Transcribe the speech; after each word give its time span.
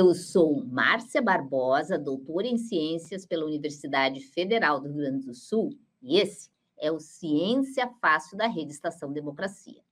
Eu 0.00 0.14
sou 0.14 0.64
Márcia 0.64 1.20
Barbosa, 1.20 1.98
doutora 1.98 2.46
em 2.46 2.56
Ciências 2.56 3.26
pela 3.26 3.44
Universidade 3.44 4.18
Federal 4.20 4.80
do 4.80 4.88
Rio 4.88 4.96
Grande 4.96 5.26
do 5.26 5.34
Sul, 5.34 5.78
e 6.00 6.18
esse 6.18 6.48
é 6.78 6.90
o 6.90 6.98
Ciência 6.98 7.86
Fácil 8.00 8.38
da 8.38 8.46
Rede 8.46 8.72
Estação 8.72 9.12
Democracia. 9.12 9.82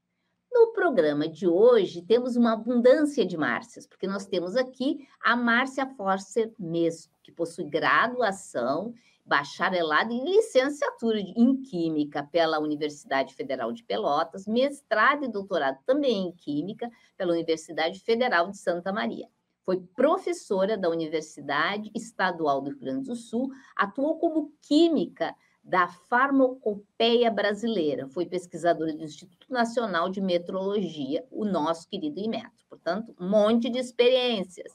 No 0.51 0.73
programa 0.73 1.29
de 1.29 1.47
hoje, 1.47 2.01
temos 2.01 2.37
uma 2.37 2.55
abundância 2.55 3.27
de 3.27 3.37
Márcias, 3.37 3.87
porque 3.87 4.07
nós 4.07 4.25
temos 4.25 4.57
aqui 4.57 5.07
a 5.23 5.37
Márcia 5.37 5.85
Forcer 5.95 6.55
Mesco, 6.59 7.15
que 7.23 7.31
possui 7.31 7.67
graduação, 7.67 8.95
bacharelado 9.27 10.11
e 10.11 10.25
licenciatura 10.25 11.21
em 11.21 11.61
Química 11.61 12.27
pela 12.33 12.59
Universidade 12.59 13.35
Federal 13.35 13.73
de 13.73 13.85
Pelotas, 13.85 14.47
mestrado 14.47 15.27
e 15.27 15.31
doutorado 15.31 15.81
também 15.85 16.29
em 16.29 16.33
Química 16.33 16.91
pela 17.15 17.35
Universidade 17.35 18.01
Federal 18.01 18.51
de 18.51 18.57
Santa 18.57 18.91
Maria. 18.91 19.29
Foi 19.69 19.83
professora 19.95 20.79
da 20.79 20.89
Universidade 20.89 21.91
Estadual 21.95 22.63
do 22.63 22.71
Rio 22.71 22.79
Grande 22.79 23.05
do 23.05 23.15
Sul, 23.15 23.51
atuou 23.77 24.19
como 24.19 24.51
química 24.63 25.37
da 25.63 25.87
Farmacopeia 25.87 27.31
Brasileira. 27.31 28.09
Foi 28.09 28.25
pesquisadora 28.25 28.95
do 28.95 29.05
Instituto 29.05 29.53
Nacional 29.53 30.09
de 30.09 30.23
Metrologia, 30.23 31.23
o 31.31 31.45
nosso 31.45 31.87
querido 31.87 32.19
IMETRO. 32.19 32.65
Portanto, 32.67 33.15
um 33.21 33.29
monte 33.29 33.69
de 33.69 33.79
experiências. 33.79 34.73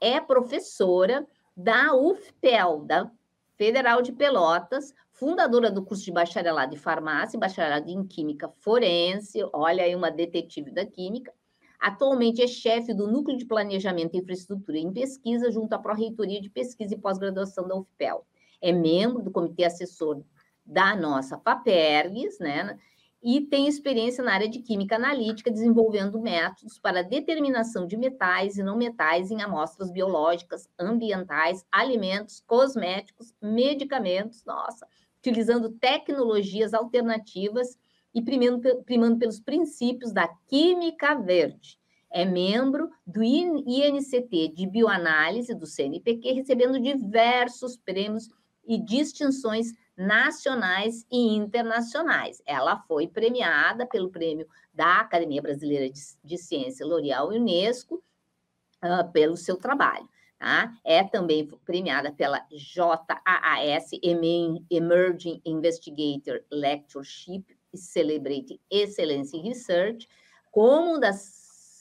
É 0.00 0.20
professora 0.20 1.26
da 1.56 1.96
UFPEL, 1.96 2.84
da 2.84 3.10
Federal 3.56 4.00
de 4.00 4.12
Pelotas, 4.12 4.94
fundadora 5.10 5.72
do 5.72 5.84
curso 5.84 6.04
de 6.04 6.12
bacharelado 6.12 6.72
em 6.72 6.78
farmácia 6.78 7.36
e 7.36 7.40
bacharelado 7.40 7.90
em 7.90 8.06
química 8.06 8.48
forense. 8.48 9.40
Olha 9.52 9.82
aí 9.82 9.96
uma 9.96 10.08
detetive 10.08 10.70
da 10.70 10.86
química. 10.86 11.34
Atualmente 11.80 12.42
é 12.42 12.46
chefe 12.46 12.92
do 12.92 13.06
Núcleo 13.06 13.38
de 13.38 13.46
Planejamento, 13.46 14.16
Infraestrutura 14.16 14.78
e 14.78 14.92
Pesquisa 14.92 15.50
junto 15.50 15.72
à 15.72 15.78
Pró-Reitoria 15.78 16.40
de 16.40 16.50
Pesquisa 16.50 16.94
e 16.94 16.98
Pós-Graduação 16.98 17.66
da 17.66 17.74
UFPEL 17.74 18.26
é 18.60 18.72
membro 18.72 19.22
do 19.22 19.30
comitê 19.30 19.64
assessor 19.64 20.22
da 20.64 20.94
nossa 20.94 21.38
FAPERGS, 21.38 22.38
né? 22.38 22.78
E 23.22 23.42
tem 23.42 23.66
experiência 23.66 24.24
na 24.24 24.32
área 24.32 24.48
de 24.48 24.60
química 24.60 24.96
analítica, 24.96 25.50
desenvolvendo 25.50 26.20
métodos 26.20 26.78
para 26.78 27.02
determinação 27.02 27.86
de 27.86 27.96
metais 27.96 28.56
e 28.56 28.62
não 28.62 28.76
metais 28.76 29.30
em 29.30 29.42
amostras 29.42 29.90
biológicas, 29.90 30.68
ambientais, 30.78 31.64
alimentos, 31.70 32.42
cosméticos, 32.46 33.34
medicamentos, 33.42 34.42
nossa, 34.44 34.86
utilizando 35.18 35.68
tecnologias 35.70 36.72
alternativas 36.72 37.76
e 38.14 38.22
primando, 38.22 38.82
primando 38.84 39.18
pelos 39.18 39.40
princípios 39.40 40.12
da 40.12 40.28
química 40.48 41.14
verde. 41.14 41.78
É 42.12 42.24
membro 42.24 42.90
do 43.06 43.22
INCT 43.22 44.48
de 44.48 44.66
bioanálise 44.66 45.54
do 45.54 45.66
CNPq, 45.66 46.32
recebendo 46.32 46.80
diversos 46.80 47.76
prêmios 47.76 48.28
e 48.66 48.78
distinções 48.78 49.72
nacionais 49.96 51.06
e 51.10 51.36
internacionais. 51.36 52.42
Ela 52.46 52.78
foi 52.88 53.06
premiada 53.06 53.86
pelo 53.86 54.10
prêmio 54.10 54.46
da 54.72 55.00
Academia 55.00 55.42
Brasileira 55.42 55.88
de, 55.88 56.00
de 56.24 56.38
Ciência 56.38 56.86
L'Oréal 56.86 57.28
Unesco 57.28 58.02
uh, 58.82 59.12
pelo 59.12 59.36
seu 59.36 59.56
trabalho. 59.56 60.08
Tá? 60.38 60.72
É 60.82 61.04
também 61.04 61.46
premiada 61.66 62.10
pela 62.10 62.44
JAAS 62.50 63.90
Emerging 64.70 65.40
Investigator 65.44 66.40
Lectureship 66.50 67.59
Celebrate 67.74 68.60
Excellence 68.70 69.36
in 69.36 69.42
Research, 69.42 70.08
como 70.50 70.98
das 70.98 71.20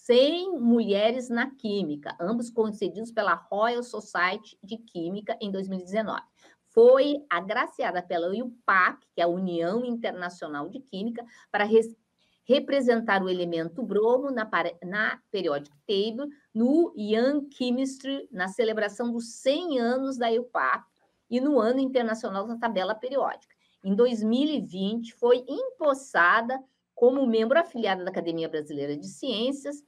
100 0.06 0.60
mulheres 0.60 1.30
na 1.30 1.52
química, 1.56 2.16
ambos 2.20 2.50
concedidos 2.50 3.12
pela 3.12 3.36
Royal 3.36 3.84
Society 3.84 4.58
de 4.64 4.78
Química 4.78 5.38
em 5.40 5.52
2019 5.52 6.22
foi 6.72 7.26
agraciada 7.30 8.02
pela 8.02 8.30
UPAC, 8.30 9.06
que 9.14 9.22
é 9.22 9.24
a 9.24 9.28
União 9.28 9.84
Internacional 9.84 10.70
de 10.70 10.80
Química, 10.80 11.26
para 11.52 11.68
representar 12.46 13.24
o 13.24 13.30
elemento 13.30 13.84
bromo 13.84 14.32
na, 14.32 14.50
na 14.84 15.20
Periodic 15.32 15.76
Table, 15.86 16.30
no 16.54 16.94
Young 16.96 17.50
Chemistry, 17.52 18.28
na 18.32 18.48
celebração 18.48 19.12
dos 19.12 19.34
100 19.42 19.80
anos 19.80 20.18
da 20.18 20.30
UPAC 20.32 20.86
e 21.30 21.40
no 21.40 21.60
Ano 21.60 21.80
Internacional 21.80 22.48
da 22.48 22.58
Tabela 22.58 22.96
Periódica. 22.96 23.56
Em 23.84 23.96
2020, 23.96 25.14
foi 25.14 25.46
empossada 25.48 26.62
como 26.94 27.26
membro 27.26 27.58
afiliada 27.58 28.04
da 28.04 28.12
Academia 28.12 28.50
Brasileira 28.50 28.98
de 28.98 29.08
Ciências 29.08 29.82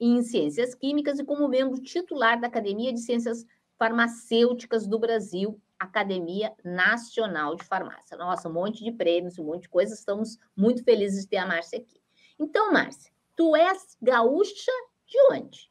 em 0.00 0.22
Ciências 0.22 0.74
Químicas 0.74 1.18
e 1.18 1.24
como 1.24 1.48
membro 1.48 1.80
titular 1.80 2.40
da 2.40 2.46
Academia 2.46 2.92
de 2.92 3.00
Ciências 3.00 3.44
Farmacêuticas 3.78 4.86
do 4.86 4.98
Brasil 4.98 5.60
Academia 5.78 6.54
Nacional 6.64 7.54
de 7.54 7.64
Farmácia. 7.64 8.16
Nossa, 8.16 8.48
um 8.48 8.52
monte 8.52 8.82
de 8.82 8.92
prêmios, 8.92 9.38
um 9.38 9.44
monte 9.44 9.62
de 9.62 9.68
coisas. 9.68 9.98
Estamos 9.98 10.38
muito 10.56 10.82
felizes 10.82 11.22
de 11.22 11.28
ter 11.28 11.36
a 11.36 11.46
Márcia 11.46 11.78
aqui. 11.78 12.00
Então, 12.38 12.72
Márcia, 12.72 13.12
tu 13.34 13.54
és 13.54 13.96
gaúcha 14.00 14.72
de 15.06 15.18
onde? 15.32 15.70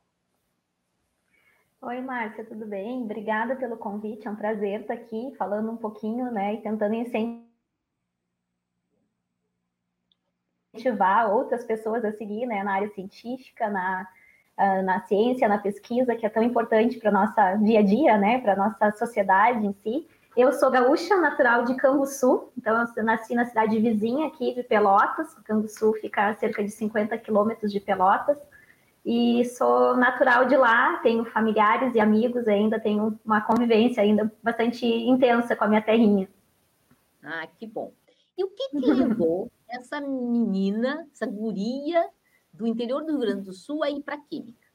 Oi, 1.82 2.02
Márcia, 2.02 2.46
tudo 2.46 2.66
bem? 2.68 3.04
Obrigada 3.04 3.56
pelo 3.56 3.78
convite. 3.78 4.28
É 4.28 4.32
um 4.32 4.36
prazer 4.36 4.82
estar 4.82 4.94
aqui 4.94 5.34
falando 5.38 5.72
um 5.72 5.78
pouquinho, 5.78 6.32
né, 6.32 6.56
e 6.56 6.62
tentando 6.62 6.94
incentivar 6.94 7.45
outras 11.28 11.64
pessoas 11.64 12.04
a 12.06 12.12
seguir, 12.12 12.46
né, 12.46 12.64
na 12.64 12.74
área 12.74 12.90
científica, 12.90 13.70
na 13.70 14.08
uh, 14.58 14.84
na 14.84 15.02
ciência, 15.02 15.48
na 15.48 15.58
pesquisa, 15.58 16.16
que 16.16 16.26
é 16.26 16.30
tão 16.30 16.44
importante 16.44 16.98
para 16.98 17.12
nossa 17.12 17.56
dia 17.56 17.80
a 17.80 17.84
dia, 17.84 18.18
né, 18.18 18.40
para 18.40 18.56
nossa 18.56 18.92
sociedade 18.92 19.66
em 19.66 19.74
si. 19.74 20.08
Eu 20.36 20.52
sou 20.52 20.70
gaúcha, 20.70 21.16
natural 21.16 21.64
de 21.64 21.76
Canguçu, 21.76 22.50
então 22.58 22.86
eu 22.96 23.04
nasci 23.04 23.34
na 23.34 23.46
cidade 23.46 23.80
vizinha 23.80 24.28
aqui 24.28 24.54
de 24.54 24.64
Pelotas. 24.64 25.34
Canguçu 25.46 25.94
fica 26.02 26.28
a 26.28 26.34
cerca 26.34 26.62
de 26.62 26.72
50 26.72 27.18
quilômetros 27.20 27.72
de 27.72 27.80
Pelotas. 27.80 28.38
E 29.06 29.46
sou 29.46 29.96
natural 29.96 30.46
de 30.46 30.58
lá, 30.58 30.98
tenho 30.98 31.24
familiares 31.26 31.94
e 31.94 32.00
amigos 32.00 32.48
ainda, 32.48 32.80
tenho 32.80 33.18
uma 33.24 33.40
convivência 33.40 34.02
ainda 34.02 34.30
bastante 34.44 34.86
intensa 34.86 35.56
com 35.56 35.64
a 35.64 35.68
minha 35.68 35.82
terrinha. 35.82 36.28
Ah, 37.24 37.48
que 37.58 37.66
bom. 37.68 37.94
E 38.38 38.44
o 38.44 38.50
que, 38.50 38.70
que 38.70 38.94
levou 38.94 39.52
essa 39.70 40.00
menina, 40.02 41.08
essa 41.12 41.26
guria, 41.26 42.06
do 42.54 42.68
interior 42.68 43.02
do 43.02 43.12
Rio 43.12 43.20
Grande 43.20 43.42
do 43.44 43.54
Sul 43.54 43.84
a 43.84 43.90
ir 43.90 44.02
para 44.02 44.16
a 44.16 44.22
Química? 44.22 44.66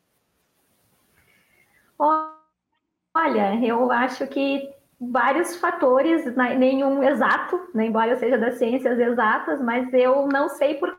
Olha, 1.99 3.62
eu 3.65 3.91
acho 3.91 4.26
que 4.26 4.72
vários 5.00 5.56
fatores, 5.56 6.25
né, 6.37 6.54
nenhum 6.56 7.03
exato, 7.03 7.69
né, 7.75 7.87
embora 7.87 8.12
eu 8.12 8.16
seja 8.16 8.38
das 8.38 8.56
ciências 8.56 8.99
exatas, 8.99 9.60
mas 9.60 9.93
eu 9.94 10.26
não 10.26 10.49
sei 10.49 10.75
por 10.75 10.99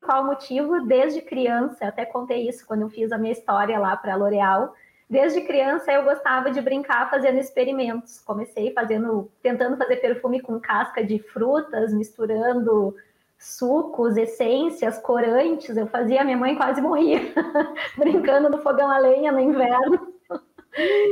qual 0.00 0.24
motivo, 0.24 0.86
desde 0.86 1.20
criança, 1.20 1.86
até 1.86 2.04
contei 2.04 2.48
isso 2.48 2.66
quando 2.66 2.82
eu 2.82 2.88
fiz 2.88 3.12
a 3.12 3.18
minha 3.18 3.32
história 3.32 3.78
lá 3.78 3.96
para 3.96 4.14
a 4.14 4.16
L'Oréal, 4.16 4.74
desde 5.08 5.40
criança 5.42 5.92
eu 5.92 6.04
gostava 6.04 6.50
de 6.50 6.60
brincar 6.60 7.08
fazendo 7.10 7.38
experimentos. 7.38 8.20
Comecei 8.20 8.72
fazendo, 8.72 9.30
tentando 9.42 9.76
fazer 9.76 9.96
perfume 9.96 10.40
com 10.40 10.60
casca 10.60 11.02
de 11.02 11.18
frutas, 11.18 11.92
misturando 11.92 12.94
sucos, 13.38 14.16
essências, 14.16 14.98
corantes. 14.98 15.76
Eu 15.76 15.86
fazia, 15.86 16.24
minha 16.24 16.36
mãe 16.36 16.56
quase 16.56 16.80
morria 16.80 17.20
brincando 17.96 18.50
no 18.50 18.58
fogão 18.58 18.90
a 18.90 18.98
lenha 18.98 19.32
no 19.32 19.40
inverno. 19.40 20.12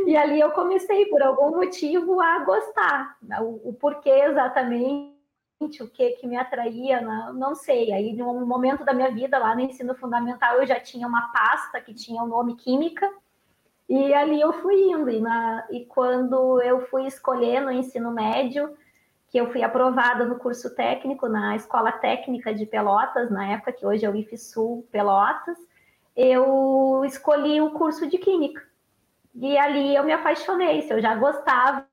e 0.06 0.16
ali 0.16 0.40
eu 0.40 0.50
comecei, 0.50 1.06
por 1.06 1.22
algum 1.22 1.56
motivo, 1.56 2.20
a 2.20 2.40
gostar. 2.40 3.16
O, 3.40 3.70
o 3.70 3.72
porquê 3.72 4.10
exatamente, 4.10 5.16
o 5.81 5.88
que 5.88 6.10
que 6.10 6.26
me 6.26 6.37
atraía, 6.37 7.00
não, 7.32 7.54
sei. 7.54 7.93
Aí, 7.93 8.12
num 8.12 8.44
momento 8.44 8.84
da 8.84 8.93
minha 8.93 9.10
vida, 9.10 9.38
lá 9.38 9.54
no 9.54 9.62
ensino 9.62 9.94
fundamental, 9.94 10.56
eu 10.56 10.66
já 10.66 10.78
tinha 10.81 11.06
uma 11.06 11.32
pasta 11.32 11.81
que 11.81 11.94
tinha 11.94 12.22
o 12.22 12.26
nome 12.26 12.56
Química, 12.56 13.10
e 13.88 14.12
ali 14.12 14.40
eu 14.40 14.52
fui 14.52 14.90
indo. 14.90 15.08
E, 15.08 15.20
na, 15.20 15.66
e 15.70 15.84
quando 15.84 16.60
eu 16.62 16.86
fui 16.86 17.06
escolher 17.06 17.60
no 17.60 17.70
ensino 17.70 18.10
médio, 18.10 18.76
que 19.28 19.38
eu 19.38 19.50
fui 19.50 19.62
aprovada 19.62 20.24
no 20.24 20.38
curso 20.38 20.74
técnico 20.74 21.28
na 21.28 21.56
Escola 21.56 21.92
Técnica 21.92 22.54
de 22.54 22.66
Pelotas, 22.66 23.30
na 23.30 23.52
época 23.52 23.72
que 23.72 23.86
hoje 23.86 24.04
é 24.04 24.10
o 24.10 24.16
IFSUL 24.16 24.86
Pelotas, 24.90 25.58
eu 26.16 27.02
escolhi 27.04 27.60
o 27.60 27.72
curso 27.72 28.06
de 28.06 28.18
Química. 28.18 28.62
E 29.34 29.58
ali 29.58 29.94
eu 29.94 30.04
me 30.04 30.12
apaixonei, 30.12 30.82
se 30.82 30.92
eu 30.92 31.00
já 31.00 31.14
gostava 31.14 31.86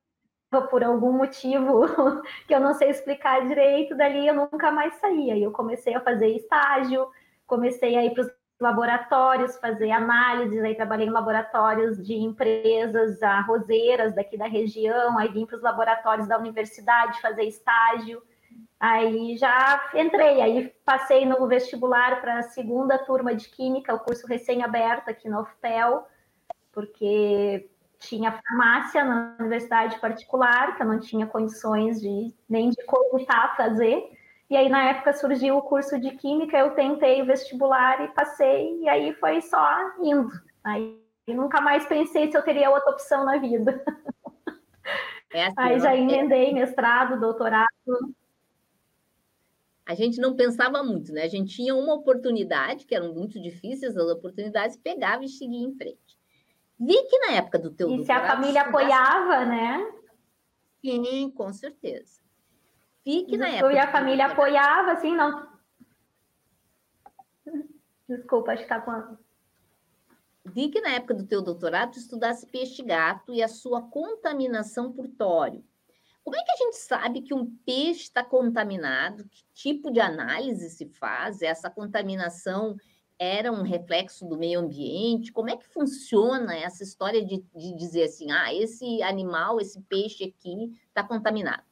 por 0.70 0.82
algum 0.82 1.12
motivo 1.12 1.82
que 2.46 2.54
eu 2.54 2.60
não 2.60 2.74
sei 2.74 2.88
explicar 2.88 3.46
direito, 3.46 3.94
dali 3.96 4.26
eu 4.26 4.34
nunca 4.34 4.70
mais 4.70 4.94
saía. 4.94 5.36
E 5.36 5.42
eu 5.42 5.52
comecei 5.52 5.94
a 5.94 6.00
fazer 6.00 6.28
estágio, 6.28 7.06
comecei 7.46 7.96
a 7.96 8.04
ir 8.04 8.14
para 8.14 8.22
os 8.22 8.43
laboratórios, 8.60 9.56
fazer 9.58 9.90
análises, 9.90 10.62
aí 10.62 10.74
trabalhei 10.74 11.06
em 11.06 11.10
laboratórios 11.10 12.04
de 12.04 12.14
empresas 12.14 13.22
arrozeiras 13.22 14.14
daqui 14.14 14.36
da 14.36 14.46
região, 14.46 15.18
aí 15.18 15.28
vim 15.28 15.44
para 15.44 15.56
os 15.56 15.62
laboratórios 15.62 16.28
da 16.28 16.38
universidade 16.38 17.20
fazer 17.20 17.44
estágio, 17.44 18.22
aí 18.78 19.36
já 19.36 19.90
entrei, 19.94 20.40
aí 20.40 20.74
passei 20.84 21.26
no 21.26 21.46
vestibular 21.46 22.20
para 22.20 22.38
a 22.38 22.42
segunda 22.42 22.98
turma 22.98 23.34
de 23.34 23.48
Química, 23.48 23.94
o 23.94 24.00
curso 24.00 24.26
recém-aberto 24.26 25.10
aqui 25.10 25.28
no 25.28 25.40
UFPEL, 25.40 26.06
porque 26.72 27.68
tinha 27.98 28.32
farmácia 28.32 29.04
na 29.04 29.36
universidade 29.40 29.98
particular, 29.98 30.76
que 30.76 30.82
eu 30.82 30.86
não 30.86 31.00
tinha 31.00 31.26
condições 31.26 32.00
de 32.00 32.34
nem 32.48 32.70
de 32.70 32.84
cogitar 32.84 33.56
fazer. 33.56 34.10
E 34.54 34.56
aí, 34.56 34.68
na 34.68 34.90
época, 34.90 35.12
surgiu 35.12 35.56
o 35.56 35.62
curso 35.62 35.98
de 35.98 36.12
Química, 36.12 36.56
eu 36.56 36.76
tentei 36.76 37.20
o 37.20 37.26
vestibular 37.26 38.04
e 38.04 38.14
passei, 38.14 38.78
e 38.82 38.88
aí 38.88 39.12
foi 39.14 39.40
só 39.40 39.66
indo. 40.00 40.30
Aí 40.62 40.96
nunca 41.26 41.60
mais 41.60 41.84
pensei 41.86 42.30
se 42.30 42.38
eu 42.38 42.42
teria 42.44 42.70
outra 42.70 42.92
opção 42.92 43.24
na 43.24 43.36
vida. 43.36 43.84
É 45.32 45.46
assim, 45.46 45.54
aí 45.56 45.80
já 45.80 45.96
emendei 45.96 46.54
mestrado, 46.54 47.18
doutorado. 47.18 47.66
A 49.84 49.92
gente 49.96 50.20
não 50.20 50.36
pensava 50.36 50.84
muito, 50.84 51.12
né? 51.12 51.24
A 51.24 51.28
gente 51.28 51.56
tinha 51.56 51.74
uma 51.74 51.94
oportunidade, 51.94 52.86
que 52.86 52.94
eram 52.94 53.12
muito 53.12 53.42
difíceis 53.42 53.96
as 53.96 54.08
oportunidades, 54.08 54.76
pegava 54.76 55.24
e 55.24 55.28
seguia 55.28 55.66
em 55.66 55.74
frente. 55.74 56.16
Vi 56.78 56.94
que 57.08 57.18
na 57.26 57.32
época 57.32 57.58
do 57.58 57.72
teu 57.72 57.90
E 57.90 58.04
se 58.04 58.12
a 58.12 58.24
família 58.24 58.62
apoiava, 58.62 59.44
né? 59.44 59.92
Sim, 60.80 61.28
com 61.32 61.52
certeza. 61.52 62.23
Vi 63.04 63.24
que 63.24 63.36
na 63.36 63.48
época. 63.48 63.72
E 63.72 63.78
a 63.78 63.92
família 63.92 64.26
apoiava, 64.26 64.92
assim, 64.92 65.14
não. 65.14 65.46
Desculpa, 68.08 68.52
acho 68.52 68.66
que 68.66 68.72
está 68.72 68.80
com. 68.80 69.16
Vi 70.46 70.68
que 70.68 70.80
na 70.80 70.90
época 70.90 71.14
do 71.14 71.26
teu 71.26 71.42
doutorado 71.42 71.92
tu 71.92 71.98
estudasse 71.98 72.46
peixe-gato 72.46 73.32
e 73.32 73.42
a 73.42 73.48
sua 73.48 73.82
contaminação 73.82 74.92
por 74.92 75.08
tório. 75.08 75.64
Como 76.22 76.36
é 76.36 76.42
que 76.42 76.52
a 76.52 76.56
gente 76.56 76.76
sabe 76.76 77.20
que 77.20 77.34
um 77.34 77.54
peixe 77.66 78.04
está 78.04 78.24
contaminado? 78.24 79.24
Que 79.28 79.44
tipo 79.52 79.90
de 79.90 80.00
análise 80.00 80.70
se 80.70 80.86
faz? 80.86 81.42
Essa 81.42 81.70
contaminação 81.70 82.76
era 83.18 83.52
um 83.52 83.62
reflexo 83.62 84.26
do 84.26 84.36
meio 84.36 84.60
ambiente? 84.60 85.32
Como 85.32 85.50
é 85.50 85.56
que 85.56 85.66
funciona 85.66 86.56
essa 86.56 86.82
história 86.82 87.24
de, 87.24 87.44
de 87.54 87.76
dizer 87.76 88.04
assim, 88.04 88.30
ah, 88.32 88.52
esse 88.54 89.02
animal, 89.02 89.60
esse 89.60 89.80
peixe 89.82 90.24
aqui 90.24 90.72
está 90.88 91.02
contaminado? 91.02 91.62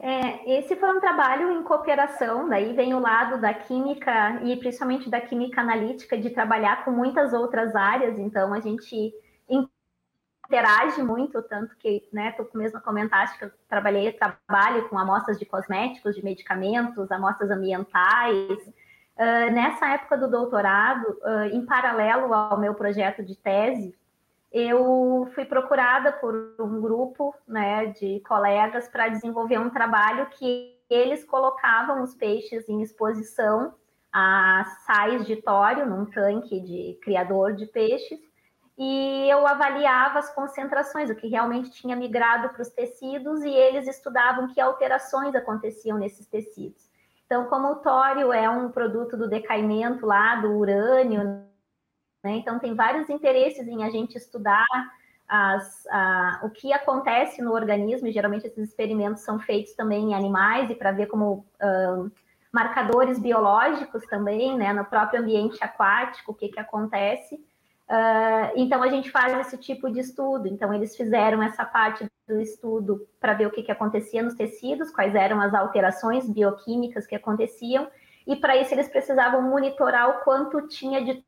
É, 0.00 0.58
esse 0.58 0.76
foi 0.76 0.96
um 0.96 1.00
trabalho 1.00 1.50
em 1.50 1.62
cooperação, 1.64 2.48
daí 2.48 2.72
vem 2.72 2.94
o 2.94 3.00
lado 3.00 3.40
da 3.40 3.52
química 3.52 4.40
e 4.44 4.56
principalmente 4.56 5.10
da 5.10 5.20
química 5.20 5.60
analítica, 5.60 6.16
de 6.16 6.30
trabalhar 6.30 6.84
com 6.84 6.92
muitas 6.92 7.32
outras 7.32 7.74
áreas, 7.74 8.16
então 8.18 8.54
a 8.54 8.60
gente 8.60 9.12
interage 9.48 11.02
muito, 11.02 11.42
tanto 11.42 11.76
que, 11.76 12.08
né, 12.12 12.30
tu 12.32 12.48
mesmo 12.54 12.80
comentaste 12.80 13.38
que 13.38 13.46
eu 13.46 13.50
trabalhei, 13.68 14.12
trabalho 14.12 14.88
com 14.88 14.96
amostras 14.96 15.38
de 15.38 15.44
cosméticos, 15.44 16.14
de 16.14 16.24
medicamentos, 16.24 17.10
amostras 17.10 17.50
ambientais, 17.50 18.72
Uh, 19.18 19.50
nessa 19.50 19.88
época 19.94 20.16
do 20.16 20.30
doutorado, 20.30 21.04
uh, 21.24 21.52
em 21.52 21.66
paralelo 21.66 22.32
ao 22.32 22.56
meu 22.56 22.72
projeto 22.72 23.20
de 23.20 23.34
tese, 23.34 23.97
eu 24.52 25.28
fui 25.34 25.44
procurada 25.44 26.12
por 26.12 26.54
um 26.58 26.80
grupo 26.80 27.34
né, 27.46 27.86
de 27.86 28.20
colegas 28.20 28.88
para 28.88 29.08
desenvolver 29.08 29.58
um 29.58 29.70
trabalho 29.70 30.26
que 30.30 30.76
eles 30.88 31.24
colocavam 31.24 32.02
os 32.02 32.14
peixes 32.14 32.68
em 32.68 32.80
exposição 32.80 33.74
a 34.12 34.64
sais 34.86 35.26
de 35.26 35.36
tório 35.36 35.86
num 35.86 36.06
tanque 36.06 36.60
de 36.60 36.98
criador 37.02 37.52
de 37.54 37.66
peixes 37.66 38.18
e 38.78 39.28
eu 39.28 39.44
avaliava 39.44 40.20
as 40.20 40.32
concentrações, 40.32 41.10
o 41.10 41.16
que 41.16 41.26
realmente 41.26 41.70
tinha 41.70 41.96
migrado 41.96 42.50
para 42.50 42.62
os 42.62 42.68
tecidos 42.68 43.42
e 43.42 43.50
eles 43.50 43.88
estudavam 43.88 44.46
que 44.46 44.60
alterações 44.60 45.34
aconteciam 45.34 45.98
nesses 45.98 46.26
tecidos. 46.26 46.88
Então, 47.26 47.46
como 47.46 47.72
o 47.72 47.76
tório 47.76 48.32
é 48.32 48.48
um 48.48 48.70
produto 48.70 49.16
do 49.16 49.28
decaimento 49.28 50.06
lá 50.06 50.36
do 50.36 50.52
urânio, 50.52 51.44
né? 52.22 52.36
então 52.36 52.58
tem 52.58 52.74
vários 52.74 53.08
interesses 53.08 53.66
em 53.66 53.84
a 53.84 53.90
gente 53.90 54.16
estudar 54.16 54.66
as, 55.28 55.86
a, 55.88 56.40
o 56.42 56.50
que 56.50 56.72
acontece 56.72 57.42
no 57.42 57.52
organismo, 57.52 58.08
e 58.08 58.12
geralmente 58.12 58.46
esses 58.46 58.68
experimentos 58.68 59.22
são 59.22 59.38
feitos 59.38 59.74
também 59.74 60.10
em 60.10 60.14
animais, 60.14 60.70
e 60.70 60.74
para 60.74 60.90
ver 60.90 61.06
como 61.06 61.44
uh, 61.62 62.10
marcadores 62.50 63.18
biológicos 63.18 64.04
também, 64.06 64.56
né, 64.56 64.72
no 64.72 64.86
próprio 64.86 65.20
ambiente 65.20 65.62
aquático, 65.62 66.32
o 66.32 66.34
que, 66.34 66.48
que 66.48 66.58
acontece. 66.58 67.34
Uh, 67.34 68.52
então, 68.56 68.82
a 68.82 68.88
gente 68.88 69.10
faz 69.10 69.38
esse 69.46 69.56
tipo 69.58 69.90
de 69.90 70.00
estudo. 70.00 70.46
Então, 70.46 70.72
eles 70.74 70.96
fizeram 70.96 71.42
essa 71.42 71.64
parte 71.64 72.06
do 72.26 72.40
estudo 72.40 73.06
para 73.18 73.32
ver 73.34 73.46
o 73.46 73.50
que, 73.50 73.62
que 73.62 73.72
acontecia 73.72 74.22
nos 74.22 74.34
tecidos, 74.34 74.90
quais 74.90 75.14
eram 75.14 75.40
as 75.40 75.54
alterações 75.54 76.28
bioquímicas 76.28 77.06
que 77.06 77.14
aconteciam, 77.14 77.88
e 78.26 78.36
para 78.36 78.56
isso 78.58 78.74
eles 78.74 78.88
precisavam 78.88 79.40
monitorar 79.40 80.10
o 80.10 80.24
quanto 80.24 80.68
tinha 80.68 81.02
de 81.02 81.24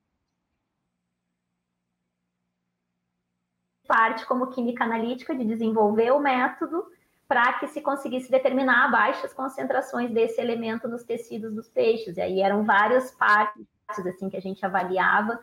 parte 3.91 4.25
como 4.25 4.47
química 4.47 4.85
analítica 4.85 5.35
de 5.35 5.45
desenvolver 5.45 6.13
o 6.13 6.21
método 6.21 6.87
para 7.27 7.55
que 7.55 7.67
se 7.67 7.81
conseguisse 7.81 8.31
determinar 8.31 8.89
baixas 8.89 9.33
concentrações 9.33 10.13
desse 10.13 10.41
elemento 10.41 10.87
nos 10.87 11.03
tecidos 11.03 11.53
dos 11.53 11.69
peixes. 11.69 12.17
E 12.17 12.21
aí 12.21 12.41
eram 12.41 12.65
várias 12.65 13.11
partes 13.11 13.67
assim 14.07 14.31
que 14.31 14.37
a 14.37 14.41
gente 14.41 14.65
avaliava 14.65 15.41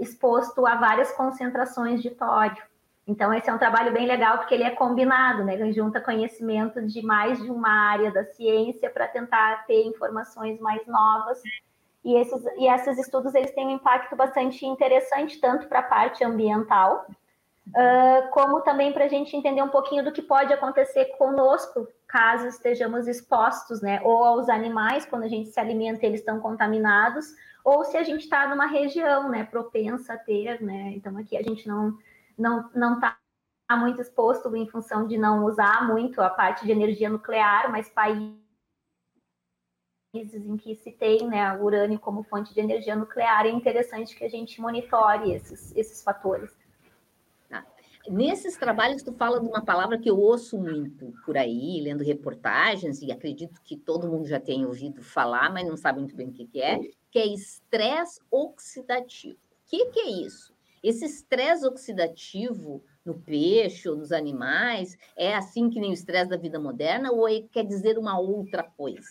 exposto 0.00 0.66
a 0.66 0.76
várias 0.76 1.12
concentrações 1.12 2.00
de 2.00 2.08
tório. 2.08 2.62
Então, 3.06 3.34
esse 3.34 3.50
é 3.50 3.52
um 3.52 3.58
trabalho 3.58 3.92
bem 3.92 4.06
legal, 4.06 4.38
porque 4.38 4.54
ele 4.54 4.62
é 4.62 4.70
combinado, 4.70 5.44
né? 5.44 5.54
Ele 5.54 5.72
junta 5.72 6.00
conhecimento 6.00 6.80
de 6.86 7.02
mais 7.02 7.42
de 7.42 7.50
uma 7.50 7.90
área 7.90 8.10
da 8.10 8.24
ciência 8.24 8.88
para 8.88 9.06
tentar 9.08 9.66
ter 9.66 9.84
informações 9.84 10.58
mais 10.60 10.86
novas. 10.86 11.42
E 12.02 12.14
esses, 12.14 12.42
e 12.56 12.66
esses 12.72 12.98
estudos 12.98 13.34
eles 13.34 13.52
têm 13.52 13.66
um 13.66 13.70
impacto 13.70 14.16
bastante 14.16 14.64
interessante, 14.64 15.38
tanto 15.40 15.66
para 15.66 15.80
a 15.80 15.82
parte 15.82 16.24
ambiental, 16.24 17.06
uh, 17.68 18.30
como 18.30 18.60
também 18.62 18.92
para 18.92 19.04
a 19.04 19.08
gente 19.08 19.36
entender 19.36 19.62
um 19.62 19.68
pouquinho 19.68 20.04
do 20.04 20.12
que 20.12 20.22
pode 20.22 20.52
acontecer 20.52 21.06
conosco, 21.16 21.86
caso 22.06 22.46
estejamos 22.46 23.06
expostos, 23.06 23.80
né? 23.80 24.00
Ou 24.02 24.24
aos 24.24 24.48
animais, 24.48 25.06
quando 25.06 25.24
a 25.24 25.28
gente 25.28 25.50
se 25.50 25.60
alimenta, 25.60 26.04
eles 26.04 26.20
estão 26.20 26.40
contaminados, 26.40 27.26
ou 27.64 27.84
se 27.84 27.96
a 27.96 28.02
gente 28.02 28.22
está 28.22 28.48
numa 28.48 28.66
região, 28.66 29.28
né, 29.28 29.44
propensa 29.44 30.14
a 30.14 30.18
ter, 30.18 30.60
né? 30.62 30.92
Então 30.94 31.16
aqui 31.16 31.36
a 31.36 31.42
gente 31.42 31.66
não 31.68 31.96
não 32.36 32.70
não 32.74 32.94
está 32.94 33.16
muito 33.76 34.00
exposto 34.00 34.54
em 34.56 34.68
função 34.68 35.06
de 35.06 35.16
não 35.16 35.44
usar 35.44 35.86
muito 35.86 36.20
a 36.20 36.28
parte 36.28 36.64
de 36.64 36.72
energia 36.72 37.08
nuclear, 37.08 37.70
mas 37.70 37.88
países 37.88 38.42
em 40.14 40.56
que 40.58 40.74
se 40.76 40.92
tem 40.92 41.26
né, 41.26 41.56
urânio 41.56 41.98
como 41.98 42.22
fonte 42.24 42.52
de 42.52 42.60
energia 42.60 42.94
nuclear, 42.94 43.46
é 43.46 43.50
interessante 43.50 44.14
que 44.14 44.24
a 44.24 44.28
gente 44.28 44.60
monitore 44.60 45.32
esses, 45.32 45.74
esses 45.74 46.02
fatores. 46.02 46.54
Nesses 48.08 48.56
trabalhos, 48.56 49.02
tu 49.02 49.12
fala 49.12 49.40
de 49.40 49.46
uma 49.46 49.64
palavra 49.64 49.98
que 49.98 50.10
eu 50.10 50.18
ouço 50.18 50.58
muito 50.58 51.12
por 51.24 51.36
aí, 51.36 51.80
lendo 51.80 52.02
reportagens, 52.02 53.00
e 53.00 53.12
acredito 53.12 53.60
que 53.62 53.76
todo 53.76 54.08
mundo 54.08 54.26
já 54.26 54.40
tenha 54.40 54.66
ouvido 54.66 55.02
falar, 55.02 55.52
mas 55.52 55.66
não 55.66 55.76
sabe 55.76 56.00
muito 56.00 56.16
bem 56.16 56.28
o 56.28 56.32
que, 56.32 56.46
que 56.46 56.60
é, 56.60 56.80
que 57.10 57.18
é 57.18 57.26
estresse 57.26 58.20
oxidativo. 58.30 59.36
O 59.36 59.70
que, 59.70 59.86
que 59.86 60.00
é 60.00 60.10
isso? 60.10 60.52
Esse 60.82 61.04
estresse 61.04 61.64
oxidativo 61.64 62.82
no 63.04 63.14
peixe 63.14 63.88
ou 63.88 63.96
nos 63.96 64.10
animais 64.10 64.96
é 65.16 65.34
assim 65.34 65.70
que 65.70 65.80
nem 65.80 65.90
o 65.90 65.94
estresse 65.94 66.28
da 66.28 66.36
vida 66.36 66.58
moderna 66.58 67.12
ou 67.12 67.26
quer 67.50 67.64
dizer 67.64 67.98
uma 67.98 68.18
outra 68.18 68.64
coisa? 68.64 69.08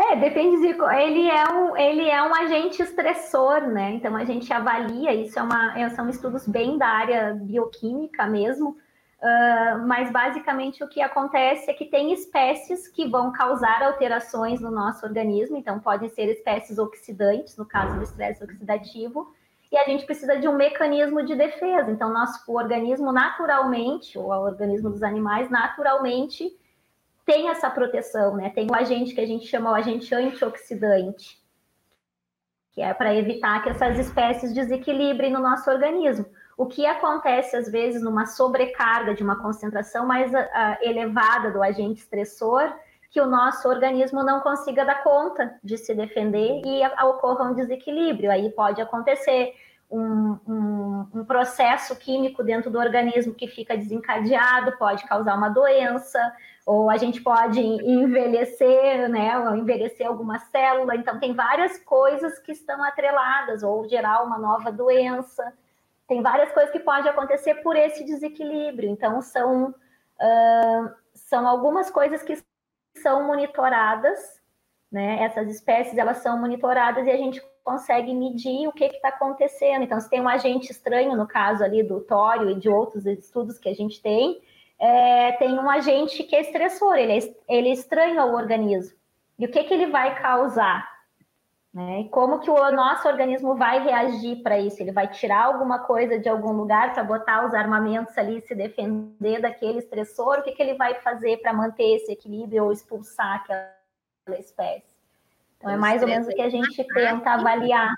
É, 0.00 0.14
depende 0.14 0.60
de. 0.60 0.68
Ele 0.68 1.28
é 1.28 1.44
um, 1.52 1.76
ele 1.76 2.08
é 2.08 2.22
um 2.22 2.32
agente 2.32 2.80
estressor, 2.80 3.62
né? 3.62 3.94
Então 3.94 4.14
a 4.14 4.24
gente 4.24 4.52
avalia, 4.52 5.12
isso 5.12 5.36
é 5.38 5.42
uma, 5.42 5.76
é, 5.76 5.88
são 5.90 6.08
estudos 6.08 6.46
bem 6.46 6.78
da 6.78 6.86
área 6.86 7.34
bioquímica 7.34 8.24
mesmo, 8.26 8.76
Uh, 9.20 9.84
mas 9.84 10.12
basicamente 10.12 10.84
o 10.84 10.88
que 10.88 11.02
acontece 11.02 11.68
é 11.68 11.74
que 11.74 11.86
tem 11.86 12.12
espécies 12.12 12.86
que 12.86 13.08
vão 13.08 13.32
causar 13.32 13.82
alterações 13.82 14.60
no 14.60 14.70
nosso 14.70 15.04
organismo, 15.04 15.56
então 15.56 15.80
podem 15.80 16.08
ser 16.08 16.30
espécies 16.30 16.78
oxidantes, 16.78 17.56
no 17.56 17.66
caso 17.66 17.96
do 17.96 18.04
estresse 18.04 18.44
oxidativo, 18.44 19.34
e 19.72 19.76
a 19.76 19.82
gente 19.86 20.06
precisa 20.06 20.38
de 20.38 20.46
um 20.46 20.54
mecanismo 20.54 21.20
de 21.24 21.34
defesa. 21.34 21.90
Então, 21.90 22.12
nosso 22.12 22.40
organismo 22.52 23.10
naturalmente, 23.10 24.16
ou 24.16 24.26
o 24.26 24.46
organismo 24.46 24.88
dos 24.88 25.02
animais, 25.02 25.50
naturalmente 25.50 26.56
tem 27.28 27.50
essa 27.50 27.68
proteção, 27.68 28.36
né? 28.36 28.48
Tem 28.48 28.66
o 28.70 28.74
agente 28.74 29.14
que 29.14 29.20
a 29.20 29.26
gente 29.26 29.46
chama 29.46 29.70
o 29.70 29.74
agente 29.74 30.14
antioxidante, 30.14 31.38
que 32.72 32.80
é 32.80 32.94
para 32.94 33.14
evitar 33.14 33.62
que 33.62 33.68
essas 33.68 33.98
espécies 33.98 34.54
desequilibrem 34.54 35.30
no 35.30 35.38
nosso 35.38 35.70
organismo. 35.70 36.24
O 36.56 36.64
que 36.64 36.86
acontece, 36.86 37.54
às 37.54 37.70
vezes, 37.70 38.02
numa 38.02 38.24
sobrecarga 38.24 39.14
de 39.14 39.22
uma 39.22 39.36
concentração 39.42 40.06
mais 40.06 40.32
uh, 40.32 40.38
elevada 40.80 41.50
do 41.50 41.62
agente 41.62 42.00
estressor, 42.00 42.72
que 43.10 43.20
o 43.20 43.26
nosso 43.26 43.68
organismo 43.68 44.22
não 44.22 44.40
consiga 44.40 44.82
dar 44.82 45.02
conta 45.02 45.54
de 45.62 45.76
se 45.76 45.94
defender 45.94 46.62
e 46.64 46.86
ocorra 47.04 47.44
um 47.44 47.54
desequilíbrio. 47.54 48.30
Aí 48.30 48.48
pode 48.52 48.80
acontecer 48.80 49.52
um, 49.90 50.38
um 50.48 50.78
um, 50.98 51.20
um, 51.20 51.24
processo 51.24 51.94
químico 51.96 52.42
dentro 52.42 52.70
do 52.70 52.78
organismo 52.78 53.34
que 53.34 53.46
fica 53.46 53.76
desencadeado, 53.76 54.76
pode 54.76 55.04
causar 55.04 55.36
uma 55.36 55.48
doença, 55.48 56.18
ou 56.68 56.90
a 56.90 56.98
gente 56.98 57.22
pode 57.22 57.58
envelhecer, 57.58 59.08
né? 59.08 59.38
Ou 59.38 59.56
envelhecer 59.56 60.06
alguma 60.06 60.38
célula. 60.38 60.94
Então, 60.96 61.18
tem 61.18 61.32
várias 61.34 61.78
coisas 61.78 62.38
que 62.40 62.52
estão 62.52 62.84
atreladas, 62.84 63.62
ou 63.62 63.88
gerar 63.88 64.22
uma 64.22 64.36
nova 64.36 64.70
doença. 64.70 65.50
Tem 66.06 66.20
várias 66.20 66.52
coisas 66.52 66.70
que 66.70 66.80
podem 66.80 67.10
acontecer 67.10 67.54
por 67.62 67.74
esse 67.74 68.04
desequilíbrio. 68.04 68.90
Então, 68.90 69.22
são, 69.22 69.70
uh, 69.70 70.94
são 71.14 71.48
algumas 71.48 71.90
coisas 71.90 72.22
que 72.22 72.36
são 72.98 73.26
monitoradas, 73.26 74.18
né? 74.92 75.22
Essas 75.22 75.48
espécies, 75.48 75.96
elas 75.96 76.18
são 76.18 76.38
monitoradas 76.38 77.06
e 77.06 77.10
a 77.10 77.16
gente 77.16 77.42
consegue 77.64 78.12
medir 78.12 78.68
o 78.68 78.72
que 78.72 78.84
está 78.84 79.08
acontecendo. 79.08 79.84
Então, 79.84 79.98
se 79.98 80.10
tem 80.10 80.20
um 80.20 80.28
agente 80.28 80.70
estranho, 80.70 81.16
no 81.16 81.26
caso 81.26 81.64
ali 81.64 81.82
do 81.82 82.02
tório 82.02 82.50
e 82.50 82.60
de 82.60 82.68
outros 82.68 83.06
estudos 83.06 83.56
que 83.56 83.70
a 83.70 83.74
gente 83.74 84.02
tem, 84.02 84.38
é, 84.78 85.32
tem 85.32 85.58
um 85.58 85.68
agente 85.68 86.22
que 86.22 86.36
é 86.36 86.40
estressor, 86.40 86.94
ele 86.96 87.18
é, 87.18 87.34
ele 87.48 87.72
estranho 87.72 88.20
ao 88.20 88.32
organismo. 88.32 88.96
E 89.38 89.46
o 89.46 89.50
que, 89.50 89.64
que 89.64 89.74
ele 89.74 89.86
vai 89.86 90.20
causar? 90.20 90.88
Né? 91.72 92.00
E 92.00 92.08
como 92.08 92.40
que 92.40 92.50
o 92.50 92.70
nosso 92.72 93.06
organismo 93.06 93.54
vai 93.54 93.82
reagir 93.82 94.42
para 94.42 94.58
isso? 94.58 94.82
Ele 94.82 94.90
vai 94.90 95.06
tirar 95.08 95.44
alguma 95.44 95.80
coisa 95.80 96.18
de 96.18 96.28
algum 96.28 96.52
lugar 96.52 96.94
para 96.94 97.04
botar 97.04 97.46
os 97.46 97.54
armamentos 97.54 98.16
ali 98.16 98.38
e 98.38 98.40
se 98.40 98.54
defender 98.54 99.40
daquele 99.40 99.78
estressor? 99.78 100.38
O 100.38 100.42
que, 100.42 100.52
que 100.52 100.62
ele 100.62 100.74
vai 100.74 100.94
fazer 100.94 101.36
para 101.38 101.52
manter 101.52 101.96
esse 101.96 102.10
equilíbrio 102.10 102.64
ou 102.64 102.72
expulsar 102.72 103.36
aquela 103.36 104.40
espécie? 104.40 104.96
Então, 105.56 105.70
é 105.70 105.76
mais 105.76 106.02
ou 106.02 106.08
menos 106.08 106.26
o 106.26 106.30
que 106.30 106.40
a 106.40 106.48
gente 106.48 106.84
tenta 106.84 107.32
avaliar. 107.32 107.94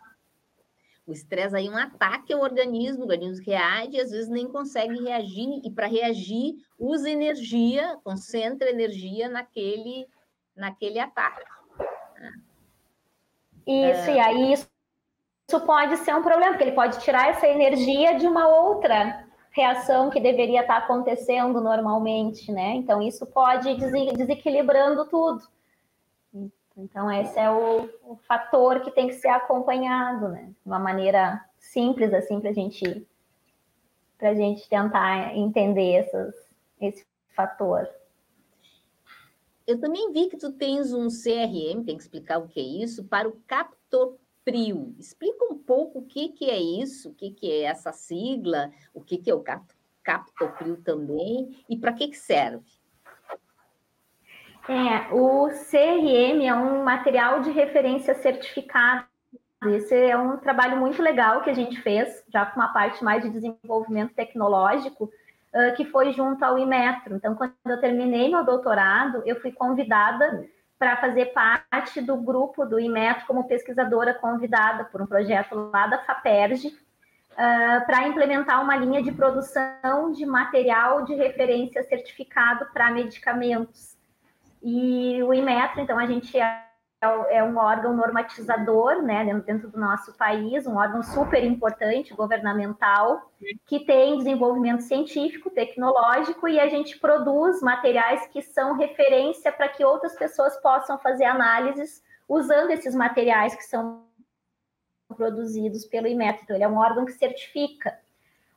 O 1.10 1.12
estresse 1.12 1.56
aí 1.56 1.66
é 1.66 1.70
um 1.70 1.76
ataque 1.76 2.32
ao 2.32 2.40
organismo, 2.40 3.00
o 3.00 3.08
organismo 3.08 3.44
reage 3.44 3.96
e 3.96 4.00
às 4.00 4.12
vezes 4.12 4.28
nem 4.28 4.46
consegue 4.46 4.96
reagir, 5.02 5.60
e 5.64 5.68
para 5.68 5.88
reagir, 5.88 6.54
usa 6.78 7.10
energia, 7.10 7.98
concentra 8.04 8.70
energia 8.70 9.28
naquele, 9.28 10.06
naquele 10.54 11.00
ataque. 11.00 11.44
Isso, 13.66 14.08
é... 14.08 14.14
e 14.14 14.20
aí 14.20 14.52
isso, 14.52 14.68
isso 15.48 15.60
pode 15.66 15.96
ser 15.96 16.14
um 16.14 16.22
problema, 16.22 16.52
porque 16.52 16.62
ele 16.62 16.76
pode 16.76 17.00
tirar 17.00 17.28
essa 17.28 17.48
energia 17.48 18.16
de 18.16 18.28
uma 18.28 18.46
outra 18.46 19.26
reação 19.50 20.10
que 20.10 20.20
deveria 20.20 20.60
estar 20.60 20.76
acontecendo 20.76 21.60
normalmente, 21.60 22.52
né? 22.52 22.76
Então, 22.76 23.02
isso 23.02 23.26
pode 23.26 23.74
desequilibrando 24.14 25.08
tudo. 25.08 25.42
Então, 26.80 27.12
esse 27.12 27.38
é 27.38 27.50
o, 27.50 27.90
o 28.04 28.16
fator 28.26 28.80
que 28.80 28.90
tem 28.90 29.08
que 29.08 29.14
ser 29.14 29.28
acompanhado, 29.28 30.28
né? 30.28 30.46
De 30.46 30.66
uma 30.66 30.78
maneira 30.78 31.44
simples, 31.58 32.12
assim, 32.14 32.40
para 32.40 32.52
gente, 32.52 33.06
a 34.18 34.34
gente 34.34 34.66
tentar 34.66 35.36
entender 35.36 35.92
essas, 35.92 36.34
esse 36.80 37.06
fator. 37.36 37.86
Eu 39.66 39.78
também 39.78 40.10
vi 40.10 40.28
que 40.28 40.38
tu 40.38 40.52
tens 40.52 40.92
um 40.94 41.08
CRM, 41.08 41.84
tem 41.84 41.96
que 41.96 42.02
explicar 42.02 42.38
o 42.38 42.48
que 42.48 42.58
é 42.58 42.84
isso, 42.84 43.04
para 43.04 43.28
o 43.28 43.36
Captoprio. 43.46 44.94
Explica 44.98 45.44
um 45.44 45.58
pouco 45.58 45.98
o 45.98 46.06
que, 46.06 46.30
que 46.30 46.48
é 46.48 46.58
isso, 46.58 47.10
o 47.10 47.14
que, 47.14 47.30
que 47.30 47.50
é 47.50 47.64
essa 47.64 47.92
sigla, 47.92 48.72
o 48.94 49.02
que, 49.02 49.18
que 49.18 49.30
é 49.30 49.34
o 49.34 49.44
Captoprio 50.02 50.78
também 50.78 51.62
e 51.68 51.76
para 51.76 51.92
que, 51.92 52.08
que 52.08 52.16
serve. 52.16 52.79
É, 54.70 55.12
o 55.12 55.48
CRM 55.48 56.46
é 56.46 56.54
um 56.54 56.84
material 56.84 57.40
de 57.40 57.50
referência 57.50 58.14
certificado. 58.14 59.04
Esse 59.66 59.96
é 59.96 60.16
um 60.16 60.36
trabalho 60.36 60.76
muito 60.76 61.02
legal 61.02 61.42
que 61.42 61.50
a 61.50 61.52
gente 61.52 61.82
fez, 61.82 62.22
já 62.32 62.46
com 62.46 62.60
uma 62.60 62.72
parte 62.72 63.02
mais 63.02 63.20
de 63.20 63.30
desenvolvimento 63.30 64.14
tecnológico, 64.14 65.06
uh, 65.52 65.74
que 65.76 65.84
foi 65.86 66.12
junto 66.12 66.44
ao 66.44 66.56
Imetro. 66.56 67.16
Então, 67.16 67.34
quando 67.34 67.52
eu 67.66 67.80
terminei 67.80 68.30
meu 68.30 68.44
doutorado, 68.44 69.24
eu 69.26 69.40
fui 69.40 69.50
convidada 69.50 70.48
para 70.78 70.96
fazer 70.98 71.32
parte 71.34 72.00
do 72.00 72.16
grupo 72.16 72.64
do 72.64 72.78
Imetro 72.78 73.26
como 73.26 73.48
pesquisadora 73.48 74.14
convidada 74.14 74.84
por 74.84 75.02
um 75.02 75.06
projeto 75.06 75.68
lá 75.72 75.88
da 75.88 75.98
FAPERJ, 75.98 76.68
uh, 76.68 77.86
para 77.86 78.06
implementar 78.06 78.62
uma 78.62 78.76
linha 78.76 79.02
de 79.02 79.10
produção 79.10 80.12
de 80.12 80.24
material 80.24 81.04
de 81.04 81.14
referência 81.14 81.82
certificado 81.82 82.66
para 82.72 82.92
medicamentos. 82.92 83.89
E 84.62 85.22
o 85.22 85.32
Inmetro, 85.32 85.80
então, 85.80 85.98
a 85.98 86.06
gente 86.06 86.38
é, 86.38 86.62
é 87.30 87.42
um 87.42 87.56
órgão 87.56 87.96
normatizador, 87.96 89.02
né, 89.02 89.24
dentro 89.46 89.70
do 89.70 89.78
nosso 89.78 90.12
país, 90.14 90.66
um 90.66 90.76
órgão 90.76 91.02
super 91.02 91.42
importante, 91.42 92.14
governamental, 92.14 93.30
que 93.66 93.80
tem 93.86 94.18
desenvolvimento 94.18 94.82
científico, 94.82 95.48
tecnológico, 95.50 96.46
e 96.46 96.60
a 96.60 96.68
gente 96.68 96.98
produz 96.98 97.62
materiais 97.62 98.26
que 98.26 98.42
são 98.42 98.76
referência 98.76 99.50
para 99.50 99.68
que 99.68 99.84
outras 99.84 100.14
pessoas 100.14 100.56
possam 100.58 100.98
fazer 100.98 101.24
análises 101.24 102.02
usando 102.28 102.70
esses 102.70 102.94
materiais 102.94 103.54
que 103.54 103.64
são 103.64 104.04
produzidos 105.16 105.84
pelo 105.86 106.06
IMET. 106.06 106.40
Então, 106.42 106.54
ele 106.54 106.64
é 106.64 106.68
um 106.68 106.78
órgão 106.78 107.04
que 107.04 107.12
certifica. 107.12 107.98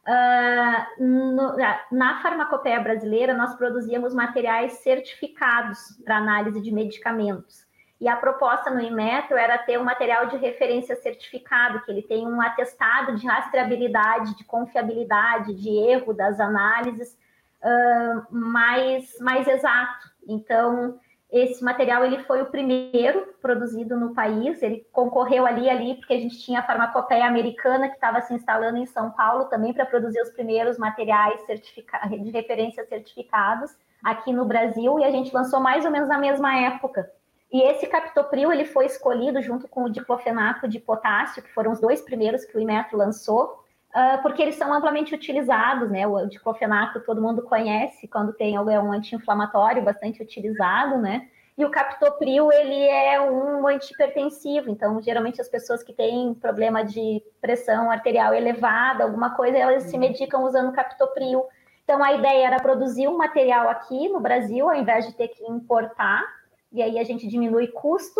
Uh, 0.05 1.03
no, 1.03 1.55
na 1.91 2.21
farmacopeia 2.21 2.79
brasileira, 2.81 3.33
nós 3.33 3.55
produzíamos 3.55 4.13
materiais 4.13 4.73
certificados 4.79 5.79
para 6.03 6.17
análise 6.17 6.61
de 6.61 6.71
medicamentos. 6.73 7.65
E 8.01 8.07
a 8.09 8.17
proposta 8.17 8.69
no 8.69 8.81
Inmetro 8.81 9.37
era 9.37 9.57
ter 9.57 9.79
um 9.79 9.83
material 9.85 10.25
de 10.25 10.35
referência 10.35 10.93
certificado, 10.97 11.81
que 11.83 11.91
ele 11.91 12.01
tem 12.01 12.27
um 12.27 12.41
atestado 12.41 13.15
de 13.15 13.25
rastreabilidade, 13.25 14.35
de 14.35 14.43
confiabilidade, 14.43 15.53
de 15.55 15.69
erro 15.69 16.13
das 16.13 16.37
análises 16.37 17.17
uh, 17.63 18.27
mais, 18.29 19.17
mais 19.21 19.47
exato. 19.47 20.11
Então, 20.27 20.99
esse 21.33 21.63
material 21.63 22.05
ele 22.05 22.19
foi 22.25 22.43
o 22.43 22.45
primeiro 22.45 23.33
produzido 23.41 23.97
no 23.97 24.13
país, 24.13 24.61
ele 24.61 24.85
concorreu 24.91 25.47
ali 25.47 25.67
ali 25.67 25.95
porque 25.95 26.13
a 26.13 26.19
gente 26.19 26.39
tinha 26.39 26.59
a 26.59 26.63
farmacopeia 26.63 27.25
americana 27.25 27.89
que 27.89 27.95
estava 27.95 28.21
se 28.21 28.33
instalando 28.35 28.77
em 28.77 28.85
São 28.85 29.09
Paulo 29.09 29.45
também 29.45 29.73
para 29.73 29.85
produzir 29.85 30.21
os 30.21 30.29
primeiros 30.29 30.77
materiais 30.77 31.41
de 31.47 32.29
referência 32.29 32.85
certificados 32.85 33.75
aqui 34.03 34.31
no 34.31 34.45
Brasil 34.45 34.99
e 34.99 35.03
a 35.03 35.09
gente 35.09 35.33
lançou 35.33 35.59
mais 35.59 35.83
ou 35.85 35.91
menos 35.91 36.07
na 36.07 36.19
mesma 36.19 36.55
época. 36.55 37.09
E 37.51 37.61
esse 37.63 37.87
captopril 37.87 38.51
ele 38.51 38.65
foi 38.65 38.85
escolhido 38.85 39.41
junto 39.41 39.67
com 39.67 39.85
o 39.85 39.89
diclofenaco 39.89 40.67
de 40.67 40.79
potássio, 40.79 41.41
que 41.41 41.53
foram 41.53 41.71
os 41.71 41.79
dois 41.79 42.01
primeiros 42.01 42.45
que 42.45 42.55
o 42.55 42.59
Imetro 42.59 42.95
lançou, 42.95 43.62
uh, 43.93 44.21
porque 44.21 44.41
eles 44.41 44.55
são 44.55 44.73
amplamente 44.73 45.13
utilizados, 45.13 45.89
né? 45.89 46.05
O 46.05 46.25
diclofenaco 46.27 46.99
todo 47.01 47.21
mundo 47.21 47.41
conhece 47.43 48.07
quando 48.07 48.33
tem 48.33 48.55
é 48.55 48.59
um 48.59 48.91
anti-inflamatório 48.91 49.83
bastante 49.83 50.21
utilizado, 50.21 50.97
né? 50.97 51.27
E 51.55 51.63
o 51.63 51.69
captopril, 51.69 52.51
ele 52.51 52.83
é 52.87 53.21
um 53.21 53.67
antihipertensivo, 53.67 54.71
então 54.71 54.99
geralmente 54.99 55.39
as 55.39 55.47
pessoas 55.47 55.83
que 55.83 55.93
têm 55.93 56.33
problema 56.33 56.83
de 56.83 57.21
pressão 57.39 57.91
arterial 57.91 58.33
elevada, 58.33 59.03
alguma 59.03 59.35
coisa, 59.35 59.57
elas 59.57 59.83
se 59.83 59.93
uhum. 59.93 59.99
medicam 59.99 60.43
usando 60.43 60.73
captopril. 60.73 61.45
Então 61.83 62.03
a 62.03 62.13
ideia 62.13 62.47
era 62.47 62.59
produzir 62.59 63.07
um 63.07 63.17
material 63.17 63.69
aqui 63.69 64.09
no 64.09 64.19
Brasil, 64.19 64.67
ao 64.67 64.75
invés 64.75 65.05
de 65.05 65.13
ter 65.13 65.27
que 65.27 65.43
importar, 65.45 66.25
e 66.71 66.81
aí 66.81 66.97
a 66.97 67.03
gente 67.03 67.27
diminui 67.27 67.67
custo, 67.67 68.19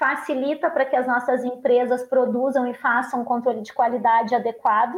facilita 0.00 0.70
para 0.70 0.86
que 0.86 0.96
as 0.96 1.06
nossas 1.06 1.44
empresas 1.44 2.02
produzam 2.08 2.66
e 2.66 2.72
façam 2.72 3.20
um 3.20 3.24
controle 3.24 3.60
de 3.60 3.74
qualidade 3.74 4.34
adequado. 4.34 4.96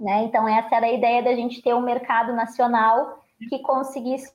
Né? 0.00 0.24
Então, 0.24 0.48
essa 0.48 0.74
era 0.74 0.86
a 0.86 0.92
ideia 0.92 1.22
da 1.22 1.32
gente 1.32 1.62
ter 1.62 1.74
um 1.74 1.80
mercado 1.80 2.32
nacional 2.32 3.24
que 3.48 3.60
conseguisse 3.60 4.32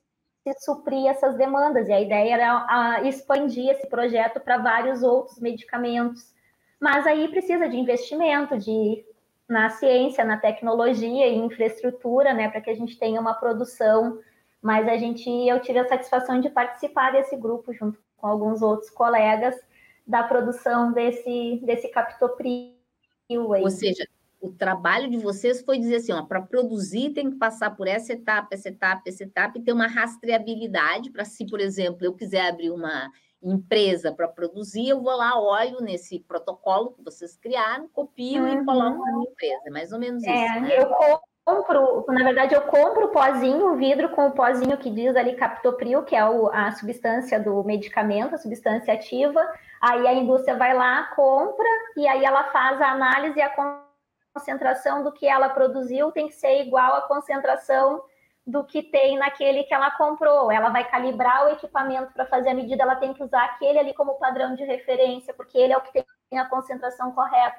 suprir 0.60 1.08
essas 1.08 1.36
demandas. 1.36 1.90
E 1.90 1.94
a 1.94 2.00
ideia 2.00 2.34
era 2.36 3.02
expandir 3.04 3.70
esse 3.70 3.88
projeto 3.90 4.40
para 4.40 4.58
vários 4.58 5.04
outros 5.04 5.38
medicamentos. 5.40 6.34
Mas 6.82 7.06
aí 7.06 7.28
precisa 7.28 7.68
de 7.68 7.78
investimento, 7.78 8.58
de 8.58 9.06
na 9.48 9.70
ciência, 9.70 10.24
na 10.24 10.38
tecnologia 10.38 11.28
e 11.28 11.36
infraestrutura, 11.36 12.34
né, 12.34 12.50
para 12.50 12.62
que 12.62 12.70
a 12.70 12.76
gente 12.76 12.98
tenha 12.98 13.20
uma 13.20 13.34
produção. 13.34 14.20
Mas 14.64 14.88
a 14.88 14.96
gente, 14.96 15.30
eu 15.30 15.60
tive 15.60 15.80
a 15.80 15.88
satisfação 15.90 16.40
de 16.40 16.50
participar 16.50 17.12
desse 17.12 17.36
grupo 17.36 17.74
junto 17.74 18.00
com 18.16 18.26
alguns 18.26 18.62
outros 18.62 18.90
colegas 18.90 19.60
da 20.08 20.24
produção 20.24 20.94
desse, 20.94 21.60
desse 21.66 21.90
captopril. 21.90 22.74
Ou 23.30 23.70
seja, 23.70 24.08
o 24.40 24.52
trabalho 24.52 25.10
de 25.10 25.18
vocês 25.18 25.62
foi 25.62 25.78
dizer 25.78 25.98
assim, 25.98 26.14
ó, 26.14 26.24
para 26.24 26.42
produzir 26.42 27.10
tem 27.10 27.30
que 27.30 27.36
passar 27.36 27.76
por 27.76 27.90
essa 27.90 28.14
etapa, 28.14 28.50
essa 28.52 28.70
etapa, 28.70 29.02
essa 29.06 29.24
etapa 29.24 29.58
e 29.58 29.62
ter 29.62 29.74
uma 29.74 29.88
rastreabilidade 29.88 31.12
para 31.12 31.26
se, 31.26 31.46
por 31.46 31.60
exemplo, 31.60 32.06
eu 32.06 32.14
quiser 32.14 32.48
abrir 32.48 32.72
uma 32.72 33.12
empresa 33.42 34.14
para 34.14 34.30
produzir, 34.30 34.88
eu 34.88 35.02
vou 35.02 35.16
lá, 35.16 35.38
olho 35.38 35.82
nesse 35.82 36.20
protocolo 36.20 36.94
que 36.94 37.04
vocês 37.04 37.36
criaram, 37.36 37.90
copio 37.90 38.44
uhum. 38.44 38.62
e 38.62 38.66
coloco 38.66 39.04
na 39.04 39.12
minha 39.12 39.30
empresa. 39.30 39.62
É 39.66 39.70
mais 39.70 39.92
ou 39.92 40.00
menos 40.00 40.24
é, 40.24 40.46
isso, 40.46 40.62
né? 40.62 40.82
Eu 40.82 40.90
compro, 41.46 42.06
na 42.08 42.24
verdade, 42.24 42.56
eu 42.56 42.62
compro 42.62 43.06
o 43.06 43.10
pozinho, 43.10 43.74
o 43.74 43.76
vidro 43.76 44.10
com 44.10 44.28
o 44.28 44.32
pozinho 44.32 44.78
que 44.78 44.90
diz 44.90 45.16
ali 45.16 45.36
captopril, 45.36 46.04
que 46.04 46.16
é 46.16 46.26
o, 46.26 46.48
a 46.48 46.72
substância 46.72 47.40
do 47.40 47.64
medicamento, 47.64 48.36
a 48.36 48.38
substância 48.38 48.94
ativa. 48.94 49.42
Aí 49.82 50.08
a 50.08 50.14
indústria 50.14 50.56
vai 50.56 50.74
lá, 50.74 51.04
compra, 51.16 51.68
e 51.98 52.08
aí 52.08 52.24
ela 52.24 52.46
faz 52.46 52.80
a 52.82 52.92
análise 52.92 53.38
e 53.38 53.42
a 53.42 53.54
concentração 54.34 55.04
do 55.04 55.12
que 55.12 55.28
ela 55.28 55.50
produziu 55.50 56.12
tem 56.12 56.28
que 56.28 56.36
ser 56.36 56.62
igual 56.62 56.96
à 56.96 57.02
concentração 57.02 58.04
do 58.46 58.64
que 58.64 58.82
tem 58.82 59.18
naquele 59.18 59.64
que 59.64 59.74
ela 59.74 59.92
comprou. 59.92 60.52
Ela 60.52 60.70
vai 60.70 60.90
calibrar 60.90 61.46
o 61.46 61.50
equipamento 61.50 62.14
para 62.14 62.26
fazer 62.26 62.50
a 62.50 62.54
medida, 62.54 62.84
ela 62.84 62.96
tem 62.96 63.14
que 63.14 63.24
usar 63.24 63.44
aquele 63.46 63.80
ali 63.80 63.94
como 63.94 64.16
padrão 64.16 64.56
de 64.56 64.64
referência, 64.64 65.34
porque 65.34 65.58
ele 65.58 65.74
é 65.74 65.78
o 65.78 65.82
que 65.82 65.92
tem 65.92 66.40
a 66.40 66.46
concentração 66.46 67.12
correta. 67.12 67.58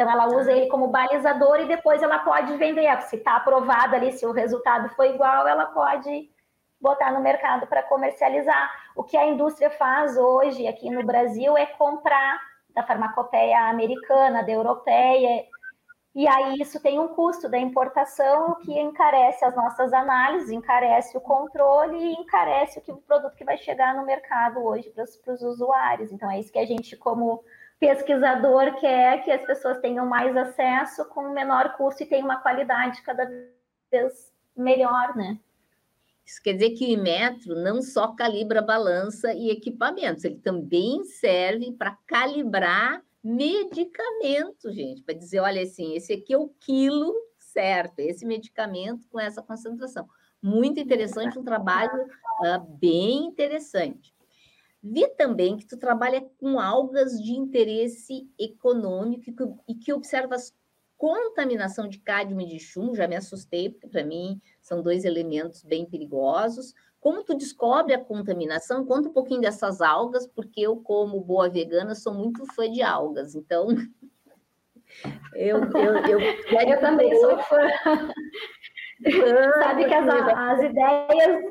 Então, 0.00 0.10
ela 0.10 0.28
usa 0.28 0.50
ele 0.50 0.66
como 0.68 0.88
balizador 0.88 1.60
e 1.60 1.68
depois 1.68 2.02
ela 2.02 2.20
pode 2.20 2.56
vender. 2.56 2.90
Se 3.02 3.16
está 3.16 3.36
aprovado 3.36 3.94
ali, 3.94 4.12
se 4.12 4.24
o 4.24 4.32
resultado 4.32 4.88
foi 4.96 5.10
igual, 5.14 5.46
ela 5.46 5.66
pode 5.66 6.30
botar 6.80 7.12
no 7.12 7.20
mercado 7.20 7.66
para 7.66 7.82
comercializar. 7.82 8.70
O 8.96 9.04
que 9.04 9.14
a 9.14 9.26
indústria 9.26 9.68
faz 9.68 10.16
hoje 10.16 10.66
aqui 10.66 10.88
no 10.88 11.04
Brasil 11.04 11.54
é 11.54 11.66
comprar 11.66 12.40
da 12.70 12.82
farmacopeia 12.82 13.68
americana, 13.68 14.42
da 14.42 14.50
europeia, 14.50 15.44
e 16.14 16.26
aí 16.26 16.54
isso 16.58 16.80
tem 16.80 16.98
um 16.98 17.08
custo 17.08 17.46
da 17.46 17.58
importação 17.58 18.54
que 18.54 18.72
encarece 18.80 19.44
as 19.44 19.54
nossas 19.54 19.92
análises, 19.92 20.50
encarece 20.50 21.14
o 21.14 21.20
controle 21.20 21.98
e 21.98 22.14
encarece 22.14 22.78
o, 22.78 22.82
que, 22.82 22.90
o 22.90 22.96
produto 22.96 23.36
que 23.36 23.44
vai 23.44 23.58
chegar 23.58 23.94
no 23.94 24.06
mercado 24.06 24.64
hoje 24.64 24.90
para 24.90 25.34
os 25.34 25.42
usuários. 25.42 26.10
Então 26.10 26.30
é 26.30 26.40
isso 26.40 26.50
que 26.50 26.58
a 26.58 26.64
gente, 26.64 26.96
como 26.96 27.44
pesquisador, 27.80 28.78
quer 28.78 29.24
que 29.24 29.30
as 29.30 29.44
pessoas 29.46 29.78
tenham 29.78 30.06
mais 30.06 30.36
acesso 30.36 31.04
com 31.06 31.30
menor 31.30 31.76
custo 31.76 32.02
e 32.02 32.06
tenham 32.06 32.26
uma 32.26 32.40
qualidade 32.40 33.00
cada 33.02 33.24
vez 33.90 34.30
melhor, 34.54 35.16
né? 35.16 35.38
Isso 36.24 36.40
quer 36.42 36.52
dizer 36.52 36.70
que 36.70 36.84
o 36.84 36.88
Imetro 36.88 37.56
não 37.56 37.82
só 37.82 38.14
calibra 38.14 38.62
balança 38.62 39.32
e 39.32 39.50
equipamentos, 39.50 40.22
ele 40.22 40.38
também 40.38 41.02
serve 41.04 41.72
para 41.72 41.96
calibrar 42.06 43.02
medicamento, 43.24 44.70
gente, 44.70 45.02
para 45.02 45.14
dizer, 45.14 45.40
olha 45.40 45.62
assim, 45.62 45.96
esse 45.96 46.12
aqui 46.12 46.34
é 46.34 46.38
o 46.38 46.48
quilo 46.60 47.12
certo, 47.38 47.98
esse 47.98 48.24
medicamento 48.24 49.08
com 49.08 49.18
essa 49.18 49.42
concentração. 49.42 50.06
Muito 50.42 50.78
interessante, 50.78 51.38
um 51.38 51.44
trabalho 51.44 52.04
uh, 52.04 52.60
bem 52.78 53.24
interessante. 53.26 54.14
Vi 54.82 55.06
também 55.08 55.56
que 55.56 55.66
tu 55.66 55.76
trabalha 55.76 56.22
com 56.38 56.58
algas 56.58 57.20
de 57.20 57.32
interesse 57.32 58.28
econômico 58.38 59.30
e 59.68 59.74
que 59.74 59.92
observas 59.92 60.54
contaminação 60.96 61.88
de 61.88 61.98
cádmio 61.98 62.46
e 62.46 62.50
de 62.50 62.58
chumbo, 62.58 62.94
já 62.94 63.08
me 63.08 63.16
assustei, 63.16 63.70
porque 63.70 63.88
para 63.88 64.04
mim 64.04 64.40
são 64.60 64.82
dois 64.82 65.04
elementos 65.04 65.62
bem 65.62 65.86
perigosos. 65.86 66.74
Como 67.00 67.24
tu 67.24 67.34
descobre 67.34 67.94
a 67.94 68.04
contaminação? 68.04 68.84
Conta 68.84 69.08
um 69.08 69.12
pouquinho 69.12 69.40
dessas 69.40 69.80
algas, 69.80 70.26
porque 70.26 70.60
eu, 70.60 70.76
como 70.76 71.20
boa 71.20 71.48
vegana, 71.48 71.94
sou 71.94 72.12
muito 72.12 72.44
fã 72.54 72.70
de 72.70 72.82
algas. 72.82 73.34
Então, 73.34 73.68
eu, 75.34 75.58
eu, 75.58 75.96
eu, 76.06 76.20
eu 76.68 76.80
também 76.80 77.18
sou 77.18 77.38
fã. 77.44 77.60
Sabe 79.58 79.86
que 79.86 79.94
as, 79.94 80.06
as 80.06 80.62
ideias 80.62 81.42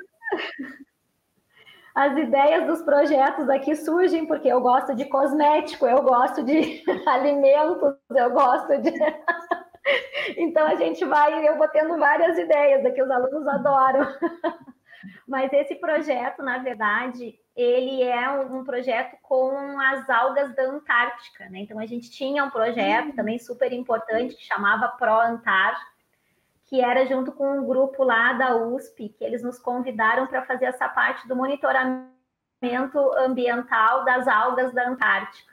as 1.99 2.15
ideias 2.15 2.65
dos 2.65 2.81
projetos 2.81 3.49
aqui 3.49 3.75
surgem 3.75 4.25
porque 4.25 4.47
eu 4.47 4.61
gosto 4.61 4.95
de 4.95 5.03
cosmético, 5.03 5.85
eu 5.85 6.01
gosto 6.01 6.41
de 6.41 6.81
alimentos, 7.05 7.93
eu 8.15 8.31
gosto 8.31 8.77
de. 8.77 8.93
então 10.37 10.65
a 10.65 10.75
gente 10.75 11.03
vai, 11.03 11.45
eu 11.45 11.57
vou 11.57 11.67
tendo 11.67 11.97
várias 11.97 12.37
ideias 12.37 12.85
aqui, 12.85 13.03
os 13.03 13.11
alunos 13.11 13.45
adoram. 13.45 14.07
Mas 15.27 15.51
esse 15.51 15.75
projeto, 15.75 16.41
na 16.41 16.59
verdade, 16.59 17.37
ele 17.53 18.01
é 18.01 18.29
um 18.29 18.63
projeto 18.63 19.17
com 19.21 19.77
as 19.81 20.09
algas 20.09 20.55
da 20.55 20.63
Antártica, 20.63 21.49
né? 21.49 21.59
Então 21.59 21.79
a 21.79 21.85
gente 21.85 22.09
tinha 22.09 22.45
um 22.45 22.49
projeto 22.49 23.07
uhum. 23.07 23.15
também 23.15 23.37
super 23.39 23.73
importante 23.73 24.37
que 24.37 24.43
chamava 24.45 24.87
Pro 24.87 25.19
Antar, 25.19 25.77
que 26.69 26.79
era 26.79 27.03
junto 27.07 27.31
com 27.31 27.57
um 27.57 27.65
grupo 27.65 28.03
lá 28.03 28.33
da 28.33 28.55
USP, 28.55 29.09
que 29.09 29.23
eles 29.23 29.41
nos 29.41 29.57
convidaram 29.57 30.27
para 30.27 30.45
fazer 30.45 30.65
essa 30.65 30.87
parte 30.87 31.27
do 31.27 31.35
monitoramento 31.35 32.09
ambiental 33.17 34.05
das 34.05 34.27
algas 34.27 34.71
da 34.71 34.87
Antártica. 34.87 35.49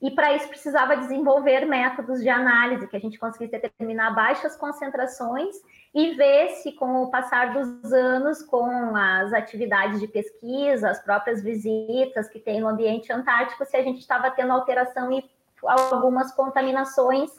E 0.00 0.12
para 0.12 0.32
isso 0.34 0.46
precisava 0.48 0.96
desenvolver 0.96 1.64
métodos 1.64 2.20
de 2.20 2.28
análise 2.28 2.86
que 2.86 2.96
a 2.96 3.00
gente 3.00 3.18
conseguisse 3.18 3.50
determinar 3.50 4.12
baixas 4.12 4.54
concentrações 4.54 5.56
e 5.92 6.14
ver 6.14 6.50
se, 6.50 6.72
com 6.72 7.02
o 7.02 7.10
passar 7.10 7.52
dos 7.52 7.92
anos, 7.92 8.42
com 8.42 8.94
as 8.94 9.32
atividades 9.32 9.98
de 9.98 10.06
pesquisa, 10.06 10.90
as 10.90 11.02
próprias 11.02 11.42
visitas 11.42 12.28
que 12.28 12.38
tem 12.38 12.60
no 12.60 12.68
ambiente 12.68 13.12
antártico, 13.12 13.64
se 13.64 13.76
a 13.76 13.82
gente 13.82 13.98
estava 13.98 14.30
tendo 14.30 14.52
alteração 14.52 15.10
e 15.10 15.28
algumas 15.64 16.32
contaminações 16.32 17.30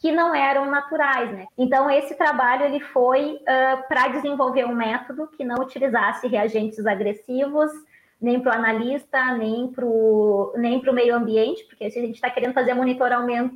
que 0.00 0.10
não 0.10 0.34
eram 0.34 0.70
naturais, 0.70 1.30
né? 1.30 1.46
Então 1.56 1.90
esse 1.90 2.14
trabalho 2.14 2.64
ele 2.64 2.80
foi 2.80 3.34
uh, 3.34 3.86
para 3.86 4.08
desenvolver 4.08 4.64
um 4.64 4.74
método 4.74 5.28
que 5.28 5.44
não 5.44 5.56
utilizasse 5.56 6.26
reagentes 6.26 6.86
agressivos, 6.86 7.70
nem 8.20 8.40
para 8.40 8.52
o 8.52 8.54
analista, 8.54 9.36
nem 9.36 9.68
para 9.68 9.84
o 9.84 10.54
nem 10.56 10.78
o 10.78 10.92
meio 10.92 11.14
ambiente, 11.14 11.64
porque 11.64 11.84
a 11.84 11.90
gente 11.90 12.14
está 12.14 12.30
querendo 12.30 12.54
fazer 12.54 12.72
monitoramento, 12.72 13.54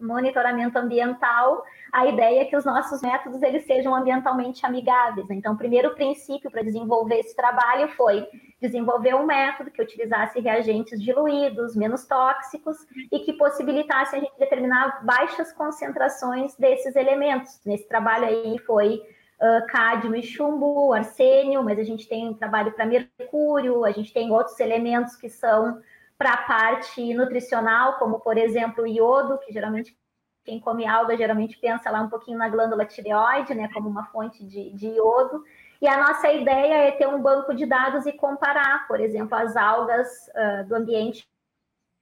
monitoramento 0.00 0.78
ambiental, 0.78 1.62
a 1.92 2.06
ideia 2.06 2.42
é 2.42 2.44
que 2.44 2.56
os 2.56 2.64
nossos 2.64 3.00
métodos 3.02 3.42
eles 3.42 3.64
sejam 3.64 3.94
ambientalmente 3.94 4.64
amigáveis. 4.66 5.28
Então, 5.30 5.54
o 5.54 5.58
primeiro 5.58 5.94
princípio 5.94 6.50
para 6.50 6.62
desenvolver 6.62 7.20
esse 7.20 7.34
trabalho 7.34 7.88
foi 7.96 8.26
desenvolver 8.60 9.14
um 9.14 9.26
método 9.26 9.70
que 9.70 9.82
utilizasse 9.82 10.40
reagentes 10.40 11.00
diluídos, 11.02 11.76
menos 11.76 12.04
tóxicos 12.06 12.76
e 13.12 13.20
que 13.20 13.34
possibilitasse 13.34 14.16
a 14.16 14.18
gente 14.18 14.38
determinar 14.38 15.04
baixas 15.04 15.52
concentrações 15.52 16.54
desses 16.56 16.96
elementos. 16.96 17.60
Nesse 17.64 17.86
trabalho 17.86 18.26
aí 18.26 18.58
foi 18.60 19.02
uh, 19.40 19.66
cádmio 19.68 20.16
e 20.16 20.22
chumbo, 20.22 20.92
arsênio, 20.92 21.62
mas 21.62 21.78
a 21.78 21.84
gente 21.84 22.08
tem 22.08 22.32
trabalho 22.34 22.72
para 22.72 22.86
mercúrio, 22.86 23.84
a 23.84 23.90
gente 23.90 24.12
tem 24.12 24.30
outros 24.30 24.58
elementos 24.58 25.16
que 25.16 25.28
são 25.28 25.80
para 26.18 26.32
a 26.32 26.42
parte 26.42 27.14
nutricional, 27.14 27.98
como 27.98 28.20
por 28.20 28.38
exemplo 28.38 28.84
o 28.84 28.86
iodo, 28.86 29.38
que 29.38 29.52
geralmente 29.52 29.96
quem 30.44 30.60
come 30.60 30.86
alga 30.86 31.16
geralmente 31.16 31.58
pensa 31.58 31.90
lá 31.90 32.00
um 32.00 32.08
pouquinho 32.08 32.38
na 32.38 32.48
glândula 32.48 32.86
tireoide, 32.86 33.52
né, 33.54 33.68
como 33.74 33.88
uma 33.88 34.06
fonte 34.06 34.44
de, 34.46 34.70
de 34.70 34.86
iodo. 34.86 35.42
E 35.82 35.88
a 35.88 35.96
nossa 35.98 36.32
ideia 36.32 36.88
é 36.88 36.92
ter 36.92 37.08
um 37.08 37.20
banco 37.20 37.52
de 37.52 37.66
dados 37.66 38.06
e 38.06 38.12
comparar, 38.12 38.86
por 38.86 39.00
exemplo, 39.00 39.36
as 39.36 39.56
algas 39.56 40.08
uh, 40.28 40.66
do 40.66 40.76
ambiente 40.76 41.28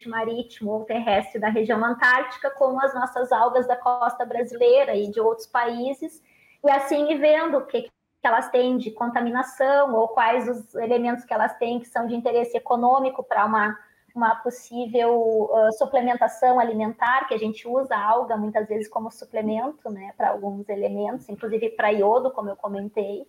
marítimo 0.06 0.72
ou 0.72 0.84
terrestre 0.84 1.40
da 1.40 1.48
região 1.48 1.82
antártica 1.82 2.50
com 2.50 2.78
as 2.80 2.94
nossas 2.94 3.32
algas 3.32 3.66
da 3.66 3.76
costa 3.76 4.26
brasileira 4.26 4.94
e 4.94 5.10
de 5.10 5.18
outros 5.18 5.46
países 5.46 6.22
e 6.62 6.70
assim 6.70 7.10
ir 7.10 7.18
vendo 7.18 7.58
o 7.58 7.66
que, 7.66 7.82
que 7.82 7.90
elas 8.22 8.50
têm 8.50 8.76
de 8.76 8.90
contaminação 8.90 9.94
ou 9.94 10.08
quais 10.08 10.48
os 10.48 10.74
elementos 10.74 11.24
que 11.24 11.32
elas 11.32 11.56
têm 11.56 11.80
que 11.80 11.86
são 11.86 12.06
de 12.06 12.14
interesse 12.14 12.56
econômico 12.56 13.22
para 13.22 13.46
uma, 13.46 13.78
uma 14.14 14.36
possível 14.36 15.50
uh, 15.50 15.72
suplementação 15.76 16.60
alimentar, 16.60 17.26
que 17.26 17.34
a 17.34 17.38
gente 17.38 17.66
usa 17.66 17.96
a 17.96 18.04
alga 18.04 18.36
muitas 18.36 18.68
vezes 18.68 18.88
como 18.88 19.10
suplemento 19.10 19.90
né, 19.90 20.12
para 20.16 20.30
alguns 20.30 20.68
elementos, 20.68 21.28
inclusive 21.28 21.70
para 21.70 21.90
iodo, 21.90 22.30
como 22.30 22.48
eu 22.48 22.56
comentei. 22.56 23.26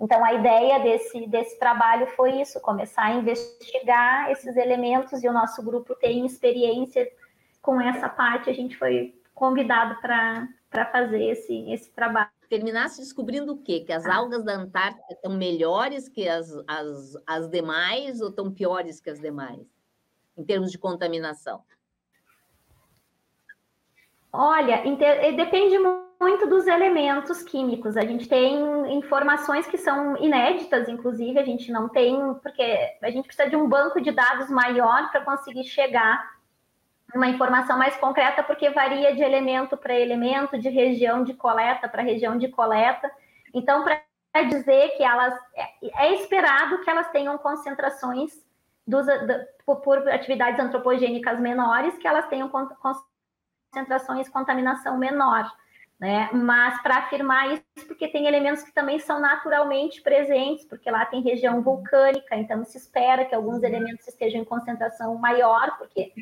Então, 0.00 0.24
a 0.24 0.34
ideia 0.34 0.80
desse, 0.80 1.26
desse 1.26 1.58
trabalho 1.58 2.06
foi 2.08 2.40
isso: 2.40 2.60
começar 2.60 3.04
a 3.04 3.14
investigar 3.14 4.30
esses 4.30 4.56
elementos, 4.56 5.22
e 5.22 5.28
o 5.28 5.32
nosso 5.32 5.62
grupo 5.62 5.94
tem 5.94 6.26
experiência 6.26 7.08
com 7.62 7.80
essa 7.80 8.08
parte, 8.08 8.50
a 8.50 8.52
gente 8.52 8.76
foi 8.76 9.14
convidado 9.34 10.00
para 10.00 10.86
fazer 10.92 11.22
esse, 11.24 11.70
esse 11.70 11.90
trabalho 11.90 12.30
terminasse 12.48 13.00
descobrindo 13.00 13.54
o 13.54 13.62
quê? 13.62 13.80
Que 13.80 13.92
as 13.92 14.06
algas 14.06 14.44
da 14.44 14.54
Antártica 14.54 15.12
estão 15.12 15.36
melhores 15.36 16.08
que 16.08 16.28
as, 16.28 16.48
as, 16.66 17.16
as 17.26 17.50
demais 17.50 18.20
ou 18.20 18.28
estão 18.28 18.52
piores 18.52 19.00
que 19.00 19.10
as 19.10 19.20
demais, 19.20 19.66
em 20.36 20.44
termos 20.44 20.70
de 20.70 20.78
contaminação? 20.78 21.62
Olha, 24.32 24.82
eh, 24.84 25.32
depende 25.32 25.78
muito 26.20 26.46
dos 26.46 26.66
elementos 26.66 27.42
químicos. 27.42 27.96
A 27.96 28.02
gente 28.02 28.28
tem 28.28 28.94
informações 28.94 29.66
que 29.66 29.78
são 29.78 30.16
inéditas, 30.18 30.88
inclusive, 30.88 31.38
a 31.38 31.44
gente 31.44 31.70
não 31.70 31.88
tem, 31.88 32.34
porque 32.42 32.96
a 33.02 33.10
gente 33.10 33.26
precisa 33.26 33.48
de 33.48 33.56
um 33.56 33.68
banco 33.68 34.00
de 34.00 34.10
dados 34.10 34.50
maior 34.50 35.10
para 35.10 35.22
conseguir 35.22 35.64
chegar 35.64 36.36
uma 37.14 37.28
informação 37.28 37.78
mais 37.78 37.96
concreta, 37.96 38.42
porque 38.42 38.68
varia 38.70 39.14
de 39.14 39.22
elemento 39.22 39.76
para 39.76 39.98
elemento, 39.98 40.58
de 40.58 40.68
região 40.68 41.22
de 41.22 41.34
coleta 41.34 41.88
para 41.88 42.02
região 42.02 42.36
de 42.36 42.48
coleta. 42.48 43.10
Então, 43.54 43.84
para 43.84 44.02
dizer 44.48 44.90
que 44.96 45.02
elas 45.02 45.34
é, 45.54 46.08
é 46.08 46.14
esperado 46.14 46.80
que 46.82 46.90
elas 46.90 47.08
tenham 47.10 47.38
concentrações 47.38 48.45
dos, 48.86 49.06
por, 49.64 49.80
por, 49.80 50.08
atividades 50.08 50.60
antropogênicas 50.60 51.40
menores, 51.40 51.96
que 51.98 52.06
elas 52.06 52.28
tenham 52.28 52.50
concentrações 53.72 54.28
contaminação 54.28 54.98
menor. 54.98 55.50
Né? 55.98 56.28
Mas 56.32 56.80
para 56.82 56.98
afirmar 56.98 57.54
isso, 57.54 57.86
porque 57.86 58.06
tem 58.08 58.26
elementos 58.26 58.62
que 58.62 58.72
também 58.72 58.98
são 58.98 59.18
naturalmente 59.18 60.02
presentes, 60.02 60.66
porque 60.66 60.90
lá 60.90 61.06
tem 61.06 61.22
região 61.22 61.62
vulcânica, 61.62 62.36
então 62.36 62.62
se 62.64 62.76
espera 62.76 63.24
que 63.24 63.34
alguns 63.34 63.62
elementos 63.62 64.06
estejam 64.06 64.42
em 64.42 64.44
concentração 64.44 65.14
maior, 65.16 65.78
porque 65.78 66.12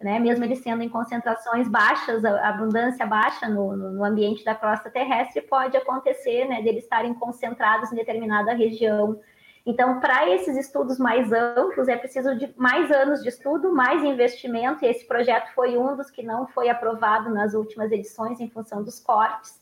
né? 0.00 0.20
Mesmo 0.20 0.44
eles 0.44 0.60
sendo 0.60 0.82
em 0.82 0.88
concentrações 0.88 1.68
baixas, 1.68 2.24
a 2.24 2.48
abundância 2.48 3.04
baixa 3.04 3.48
no, 3.48 3.76
no 3.76 4.04
ambiente 4.04 4.44
da 4.44 4.54
crosta 4.54 4.88
terrestre, 4.88 5.42
pode 5.42 5.76
acontecer, 5.76 6.44
né? 6.44 6.62
Deles 6.62 6.84
estarem 6.84 7.12
concentrados 7.14 7.92
em 7.92 7.96
determinada 7.96 8.54
região. 8.54 9.20
Então, 9.68 10.00
para 10.00 10.26
esses 10.30 10.56
estudos 10.56 10.98
mais 10.98 11.30
amplos, 11.30 11.88
é 11.88 11.96
preciso 11.96 12.34
de 12.34 12.50
mais 12.56 12.90
anos 12.90 13.22
de 13.22 13.28
estudo, 13.28 13.70
mais 13.70 14.02
investimento, 14.02 14.82
e 14.82 14.88
esse 14.88 15.06
projeto 15.06 15.52
foi 15.54 15.76
um 15.76 15.94
dos 15.94 16.10
que 16.10 16.22
não 16.22 16.46
foi 16.46 16.70
aprovado 16.70 17.28
nas 17.28 17.52
últimas 17.52 17.92
edições 17.92 18.40
em 18.40 18.48
função 18.48 18.82
dos 18.82 18.98
cortes. 18.98 19.60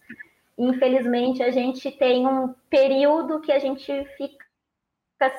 Infelizmente, 0.57 1.43
a 1.43 1.51
gente 1.51 1.91
tem 1.91 2.25
um 2.25 2.55
período 2.71 3.41
que 3.41 3.51
a 3.51 3.59
gente 3.59 4.05
fica 4.17 4.47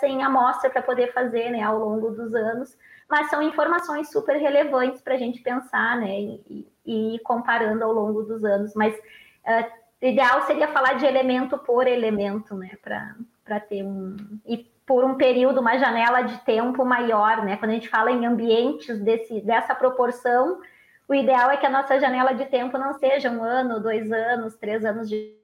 sem 0.02 0.22
amostra 0.22 0.70
para 0.70 0.82
poder 0.82 1.14
fazer 1.14 1.50
né, 1.50 1.64
ao 1.64 1.80
longo 1.80 2.12
dos 2.12 2.36
anos, 2.36 2.78
mas 3.10 3.30
são 3.30 3.42
informações 3.42 4.12
super 4.12 4.36
relevantes 4.36 5.00
para 5.02 5.14
a 5.14 5.18
gente 5.18 5.40
pensar, 5.40 5.96
né, 5.96 6.20
e, 6.20 6.68
ir 6.86 7.20
comparando 7.20 7.86
ao 7.86 7.94
longo 7.94 8.22
dos 8.24 8.44
anos. 8.44 8.74
Mas 8.76 8.94
uh, 8.94 9.72
ideal 10.02 10.42
seria 10.42 10.68
falar 10.68 10.96
de 10.96 11.06
elemento 11.06 11.58
por 11.58 11.88
elemento, 11.88 12.54
né, 12.54 12.72
para 12.82 13.16
ter 13.60 13.84
um 13.84 14.16
e 14.46 14.58
por 14.86 15.04
um 15.04 15.16
período, 15.16 15.60
uma 15.60 15.78
janela 15.78 16.22
de 16.22 16.38
tempo 16.46 16.86
maior, 16.86 17.44
né? 17.44 17.58
Quando 17.58 17.72
a 17.72 17.74
gente 17.74 17.90
fala 17.90 18.10
em 18.10 18.26
ambientes 18.26 18.98
desse, 19.02 19.42
dessa 19.42 19.76
proporção, 19.76 20.62
o 21.08 21.14
ideal 21.14 21.52
é 21.52 21.58
que 21.58 21.66
a 21.66 21.70
nossa 21.70 22.00
janela 22.00 22.34
de 22.34 22.46
tempo 22.46 22.78
não 22.78 22.94
seja 22.94 23.30
um 23.30 23.44
ano, 23.44 23.82
dois 23.82 24.10
anos, 24.12 24.56
três 24.56 24.86
anos 24.86 25.10
de 25.10 25.36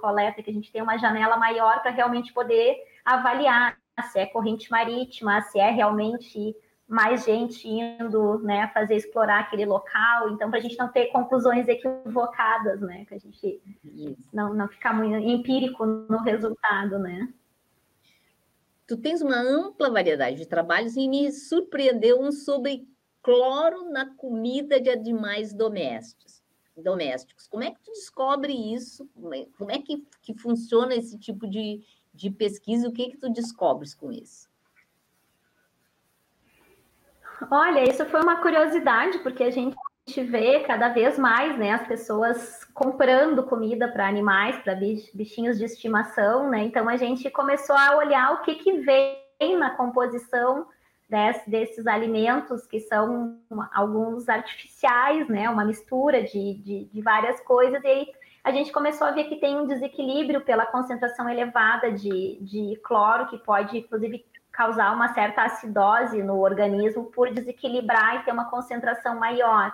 coleta, 0.00 0.42
que 0.42 0.50
a 0.50 0.52
gente 0.52 0.72
tenha 0.72 0.82
uma 0.82 0.98
janela 0.98 1.36
maior 1.36 1.80
para 1.82 1.92
realmente 1.92 2.32
poder 2.32 2.76
avaliar 3.04 3.76
se 4.10 4.18
é 4.18 4.26
corrente 4.26 4.70
marítima, 4.70 5.40
se 5.42 5.58
é 5.58 5.70
realmente 5.70 6.54
mais 6.88 7.24
gente 7.24 7.68
indo 7.68 8.38
né, 8.40 8.68
fazer 8.74 8.96
explorar 8.96 9.40
aquele 9.40 9.64
local, 9.64 10.30
então 10.30 10.50
para 10.50 10.58
a 10.58 10.62
gente 10.62 10.76
não 10.76 10.88
ter 10.88 11.06
conclusões 11.06 11.68
equivocadas, 11.68 12.80
né? 12.80 13.04
Que 13.04 13.14
a 13.14 13.18
gente 13.18 13.62
não, 14.32 14.52
não 14.52 14.66
ficar 14.66 14.92
muito 14.92 15.16
empírico 15.16 15.86
no 15.86 16.18
resultado, 16.18 16.98
né? 16.98 17.28
Tu 18.90 18.96
tens 18.96 19.22
uma 19.22 19.36
ampla 19.36 19.88
variedade 19.88 20.36
de 20.38 20.46
trabalhos 20.46 20.96
e 20.96 21.06
me 21.06 21.30
surpreendeu 21.30 22.20
um 22.20 22.32
sobre 22.32 22.88
cloro 23.22 23.88
na 23.88 24.16
comida 24.16 24.80
de 24.80 24.90
animais 24.90 25.54
domésticos. 25.54 26.42
domésticos. 26.76 27.46
Como 27.46 27.62
é 27.62 27.70
que 27.70 27.80
tu 27.84 27.92
descobre 27.92 28.52
isso? 28.52 29.08
Como 29.14 29.70
é, 29.70 29.76
é 29.76 29.78
que, 29.78 30.04
que 30.20 30.34
funciona 30.34 30.92
esse 30.92 31.16
tipo 31.16 31.46
de, 31.46 31.86
de 32.12 32.32
pesquisa? 32.32 32.88
O 32.88 32.92
que 32.92 33.10
que 33.10 33.16
tu 33.16 33.30
descobres 33.30 33.94
com 33.94 34.10
isso? 34.10 34.50
Olha, 37.48 37.88
isso 37.88 38.04
foi 38.06 38.20
uma 38.20 38.42
curiosidade, 38.42 39.20
porque 39.20 39.44
a 39.44 39.52
gente 39.52 39.76
vê 40.22 40.60
cada 40.60 40.88
vez 40.88 41.18
mais 41.18 41.56
né, 41.56 41.72
as 41.72 41.86
pessoas 41.86 42.64
comprando 42.74 43.44
comida 43.44 43.88
para 43.88 44.08
animais, 44.08 44.56
para 44.58 44.74
bichinhos 45.14 45.58
de 45.58 45.64
estimação, 45.64 46.50
né? 46.50 46.62
Então 46.64 46.88
a 46.88 46.96
gente 46.96 47.30
começou 47.30 47.76
a 47.76 47.96
olhar 47.96 48.34
o 48.34 48.42
que, 48.42 48.56
que 48.56 48.72
vem 48.80 49.56
na 49.58 49.70
composição 49.70 50.66
desse, 51.08 51.48
desses 51.48 51.86
alimentos, 51.86 52.66
que 52.66 52.80
são 52.80 53.38
alguns 53.72 54.28
artificiais, 54.28 55.28
né? 55.28 55.48
Uma 55.48 55.64
mistura 55.64 56.22
de, 56.22 56.54
de, 56.54 56.84
de 56.86 57.02
várias 57.02 57.40
coisas, 57.40 57.82
e 57.84 57.86
aí 57.86 58.06
a 58.42 58.50
gente 58.50 58.72
começou 58.72 59.06
a 59.06 59.10
ver 59.10 59.24
que 59.24 59.36
tem 59.36 59.58
um 59.58 59.66
desequilíbrio 59.66 60.40
pela 60.40 60.64
concentração 60.64 61.28
elevada 61.28 61.92
de, 61.92 62.38
de 62.40 62.80
cloro, 62.82 63.26
que 63.26 63.38
pode, 63.38 63.78
inclusive, 63.78 64.24
causar 64.50 64.94
uma 64.94 65.12
certa 65.12 65.42
acidose 65.42 66.22
no 66.22 66.40
organismo 66.40 67.04
por 67.04 67.30
desequilibrar 67.30 68.16
e 68.16 68.24
ter 68.24 68.32
uma 68.32 68.50
concentração 68.50 69.18
maior. 69.18 69.72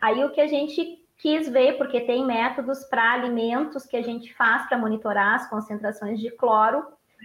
Aí 0.00 0.24
o 0.24 0.30
que 0.30 0.40
a 0.40 0.46
gente 0.46 1.00
quis 1.18 1.48
ver, 1.48 1.76
porque 1.76 2.00
tem 2.00 2.24
métodos 2.24 2.84
para 2.84 3.12
alimentos 3.12 3.84
que 3.84 3.96
a 3.96 4.02
gente 4.02 4.34
faz 4.34 4.66
para 4.66 4.78
monitorar 4.78 5.34
as 5.34 5.48
concentrações 5.48 6.18
de 6.18 6.30
cloro, 6.30 6.82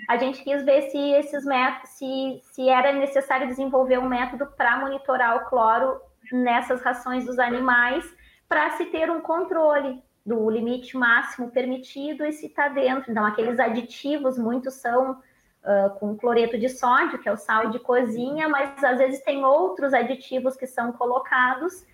a 0.09 0.17
gente 0.17 0.43
quis 0.43 0.63
ver 0.63 0.89
se 0.89 0.97
esses 0.97 1.45
métodos, 1.45 1.89
se, 1.91 2.39
se 2.43 2.69
era 2.69 2.91
necessário 2.91 3.47
desenvolver 3.47 3.97
um 3.97 4.09
método 4.09 4.45
para 4.57 4.77
monitorar 4.77 5.37
o 5.37 5.49
cloro 5.49 5.99
nessas 6.31 6.81
rações 6.81 7.25
dos 7.25 7.39
animais, 7.39 8.05
para 8.47 8.71
se 8.71 8.85
ter 8.85 9.09
um 9.09 9.21
controle 9.21 10.03
do 10.25 10.49
limite 10.49 10.97
máximo 10.97 11.49
permitido 11.51 12.25
e 12.25 12.33
se 12.33 12.47
está 12.47 12.67
dentro. 12.67 13.11
Então, 13.11 13.25
aqueles 13.25 13.59
aditivos, 13.59 14.37
muitos 14.37 14.73
são 14.75 15.11
uh, 15.11 15.99
com 15.99 16.17
cloreto 16.17 16.57
de 16.57 16.67
sódio, 16.67 17.19
que 17.19 17.29
é 17.29 17.31
o 17.31 17.37
sal 17.37 17.69
de 17.69 17.79
cozinha, 17.79 18.49
mas 18.49 18.83
às 18.83 18.97
vezes 18.97 19.23
tem 19.23 19.45
outros 19.45 19.93
aditivos 19.93 20.55
que 20.55 20.67
são 20.67 20.91
colocados 20.91 21.85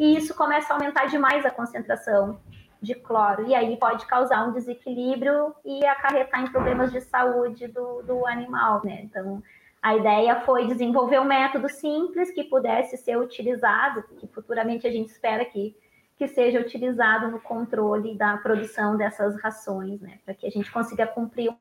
e 0.00 0.16
isso 0.16 0.34
começa 0.34 0.72
a 0.72 0.76
aumentar 0.76 1.04
demais 1.04 1.44
a 1.44 1.50
concentração 1.50 2.40
de 2.80 2.94
cloro, 2.94 3.46
e 3.46 3.54
aí 3.54 3.76
pode 3.76 4.06
causar 4.06 4.48
um 4.48 4.52
desequilíbrio 4.52 5.54
e 5.62 5.84
acarretar 5.84 6.42
em 6.42 6.50
problemas 6.50 6.90
de 6.90 7.02
saúde 7.02 7.66
do, 7.68 8.00
do 8.00 8.26
animal, 8.26 8.80
né? 8.82 9.02
Então, 9.02 9.42
a 9.82 9.94
ideia 9.94 10.40
foi 10.40 10.66
desenvolver 10.66 11.20
um 11.20 11.26
método 11.26 11.68
simples 11.68 12.30
que 12.30 12.44
pudesse 12.44 12.96
ser 12.96 13.18
utilizado, 13.18 14.02
que 14.18 14.26
futuramente 14.28 14.86
a 14.86 14.90
gente 14.90 15.10
espera 15.10 15.44
que, 15.44 15.76
que 16.16 16.26
seja 16.26 16.60
utilizado 16.60 17.30
no 17.30 17.38
controle 17.38 18.16
da 18.16 18.38
produção 18.38 18.96
dessas 18.96 19.38
rações, 19.42 20.00
né? 20.00 20.18
Para 20.24 20.32
que 20.32 20.46
a 20.46 20.50
gente 20.50 20.72
consiga 20.72 21.06
cumprir 21.06 21.54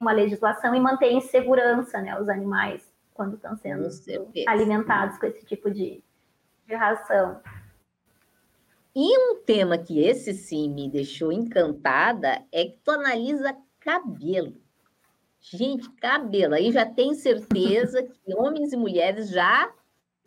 uma 0.00 0.12
legislação 0.12 0.74
e 0.74 0.80
manter 0.80 1.12
em 1.12 1.20
segurança 1.20 2.00
né, 2.00 2.18
os 2.18 2.30
animais 2.30 2.90
quando 3.12 3.34
estão 3.34 3.54
sendo 3.54 3.86
alimentados 4.46 5.18
com 5.18 5.26
esse 5.26 5.44
tipo 5.44 5.70
de, 5.70 6.02
de 6.66 6.74
ração. 6.74 7.38
E 8.98 9.18
um 9.18 9.42
tema 9.44 9.76
que 9.76 10.00
esse 10.00 10.32
sim 10.32 10.72
me 10.72 10.88
deixou 10.88 11.30
encantada 11.30 12.42
é 12.50 12.64
que 12.64 12.78
tu 12.82 12.90
analisa 12.92 13.54
cabelo. 13.78 14.54
Gente, 15.38 15.90
cabelo, 16.00 16.54
aí 16.54 16.72
já 16.72 16.86
tem 16.86 17.12
certeza 17.12 18.02
que 18.08 18.34
homens 18.34 18.72
e 18.72 18.76
mulheres 18.78 19.28
já 19.28 19.70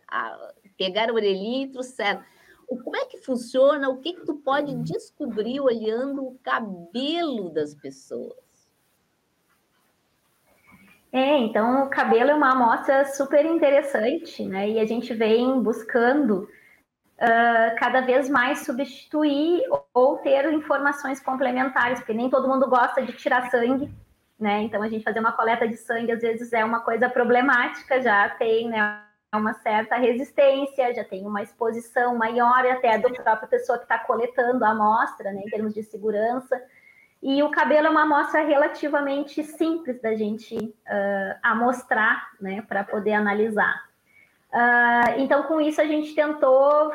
ah, 0.07 0.53
pegaram 0.77 1.13
a 1.13 1.15
orelhinha 1.15 1.65
e 1.65 1.71
trouxeram. 1.71 2.23
Como 2.67 2.95
é 2.95 3.05
que 3.05 3.17
funciona? 3.17 3.89
O 3.89 3.97
que, 3.97 4.13
que 4.13 4.23
tu 4.23 4.35
pode 4.35 4.75
descobrir 4.83 5.59
olhando 5.59 6.23
o 6.23 6.37
cabelo 6.43 7.49
das 7.49 7.73
pessoas? 7.73 8.37
É, 11.11 11.39
então 11.39 11.85
o 11.85 11.89
cabelo 11.89 12.29
é 12.29 12.35
uma 12.35 12.51
amostra 12.51 13.03
super 13.05 13.43
interessante, 13.47 14.45
né? 14.45 14.69
E 14.69 14.79
a 14.79 14.85
gente 14.85 15.11
vem 15.11 15.59
buscando 15.59 16.47
uh, 17.19 17.75
cada 17.77 18.01
vez 18.01 18.29
mais 18.29 18.59
substituir 18.59 19.61
ou 19.93 20.17
ter 20.17 20.51
informações 20.51 21.19
complementares, 21.19 21.99
porque 21.99 22.13
nem 22.13 22.29
todo 22.29 22.47
mundo 22.47 22.67
gosta 22.67 23.01
de 23.01 23.13
tirar 23.13 23.49
sangue, 23.51 23.93
né? 24.39 24.61
Então 24.61 24.81
a 24.81 24.89
gente 24.89 25.03
fazer 25.03 25.19
uma 25.19 25.33
coleta 25.33 25.67
de 25.67 25.75
sangue 25.75 26.11
às 26.11 26.21
vezes 26.21 26.51
é 26.53 26.63
uma 26.63 26.79
coisa 26.79 27.09
problemática, 27.09 28.01
já 28.01 28.29
tem, 28.29 28.69
né? 28.69 29.01
Uma 29.33 29.53
certa 29.53 29.95
resistência, 29.95 30.95
já 30.95 31.03
tem 31.03 31.23
uma 31.27 31.43
exposição 31.43 32.15
maior 32.15 32.65
até 32.65 32.97
do 32.97 33.13
própria 33.13 33.47
pessoa 33.47 33.77
que 33.77 33.83
está 33.83 33.99
coletando 33.99 34.65
a 34.65 34.69
amostra, 34.69 35.31
né? 35.31 35.41
Em 35.45 35.49
termos 35.49 35.73
de 35.73 35.83
segurança. 35.83 36.59
E 37.21 37.43
o 37.43 37.51
cabelo 37.51 37.87
é 37.87 37.89
uma 37.89 38.03
amostra 38.03 38.41
relativamente 38.43 39.43
simples 39.43 40.01
da 40.01 40.15
gente 40.15 40.55
uh, 40.55 41.39
amostrar, 41.43 42.29
né, 42.39 42.61
para 42.61 42.81
poder 42.81 43.11
analisar. 43.11 43.89
Uh, 44.53 45.19
então, 45.19 45.43
com 45.43 45.59
isso, 45.59 45.81
a 45.81 45.85
gente 45.85 46.15
tentou 46.15 46.93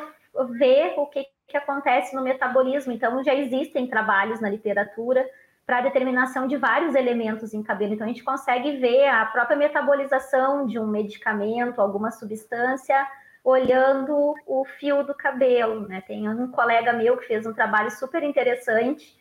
ver 0.51 0.93
o 0.97 1.07
que, 1.07 1.25
que 1.47 1.57
acontece 1.57 2.15
no 2.15 2.21
metabolismo. 2.21 2.91
Então, 2.91 3.23
já 3.23 3.33
existem 3.33 3.87
trabalhos 3.87 4.39
na 4.41 4.49
literatura 4.49 5.27
para 5.65 5.81
determinação 5.81 6.47
de 6.47 6.57
vários 6.57 6.93
elementos 6.95 7.53
em 7.53 7.63
cabelo. 7.63 7.93
Então, 7.93 8.05
a 8.05 8.09
gente 8.09 8.23
consegue 8.23 8.77
ver 8.77 9.07
a 9.07 9.25
própria 9.25 9.57
metabolização 9.57 10.65
de 10.65 10.79
um 10.79 10.87
medicamento, 10.87 11.79
alguma 11.79 12.11
substância, 12.11 13.07
olhando 13.43 14.35
o 14.45 14.65
fio 14.79 15.03
do 15.03 15.13
cabelo. 15.13 15.87
Né? 15.87 16.01
Tem 16.01 16.27
um 16.29 16.51
colega 16.51 16.93
meu 16.93 17.17
que 17.17 17.27
fez 17.27 17.45
um 17.45 17.53
trabalho 17.53 17.91
super 17.91 18.23
interessante 18.23 19.15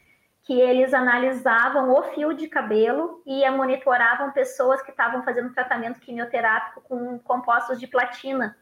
que 0.45 0.61
eles 0.61 0.93
analisavam 0.93 1.91
o 1.91 2.03
fio 2.15 2.35
de 2.35 2.47
cabelo 2.49 3.23
e 3.25 3.49
monitoravam 3.51 4.31
pessoas 4.31 4.83
que 4.83 4.91
estavam 4.91 5.23
fazendo 5.23 5.55
tratamento 5.55 6.01
quimioterápico 6.01 6.83
com 6.83 7.19
compostos 7.19 7.81
de 7.81 7.87
platina. 7.87 8.55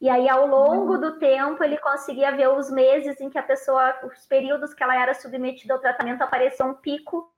E 0.00 0.08
aí, 0.08 0.28
ao 0.28 0.46
longo 0.46 0.94
uhum. 0.94 1.00
do 1.00 1.18
tempo, 1.18 1.62
ele 1.62 1.76
conseguia 1.78 2.30
ver 2.30 2.48
os 2.48 2.70
meses 2.70 3.20
em 3.20 3.28
que 3.28 3.38
a 3.38 3.42
pessoa, 3.42 3.98
os 4.04 4.26
períodos 4.26 4.72
que 4.72 4.82
ela 4.82 5.00
era 5.00 5.12
submetida 5.12 5.74
ao 5.74 5.80
tratamento, 5.80 6.22
aparecia 6.22 6.64
um 6.64 6.74
pico 6.74 7.32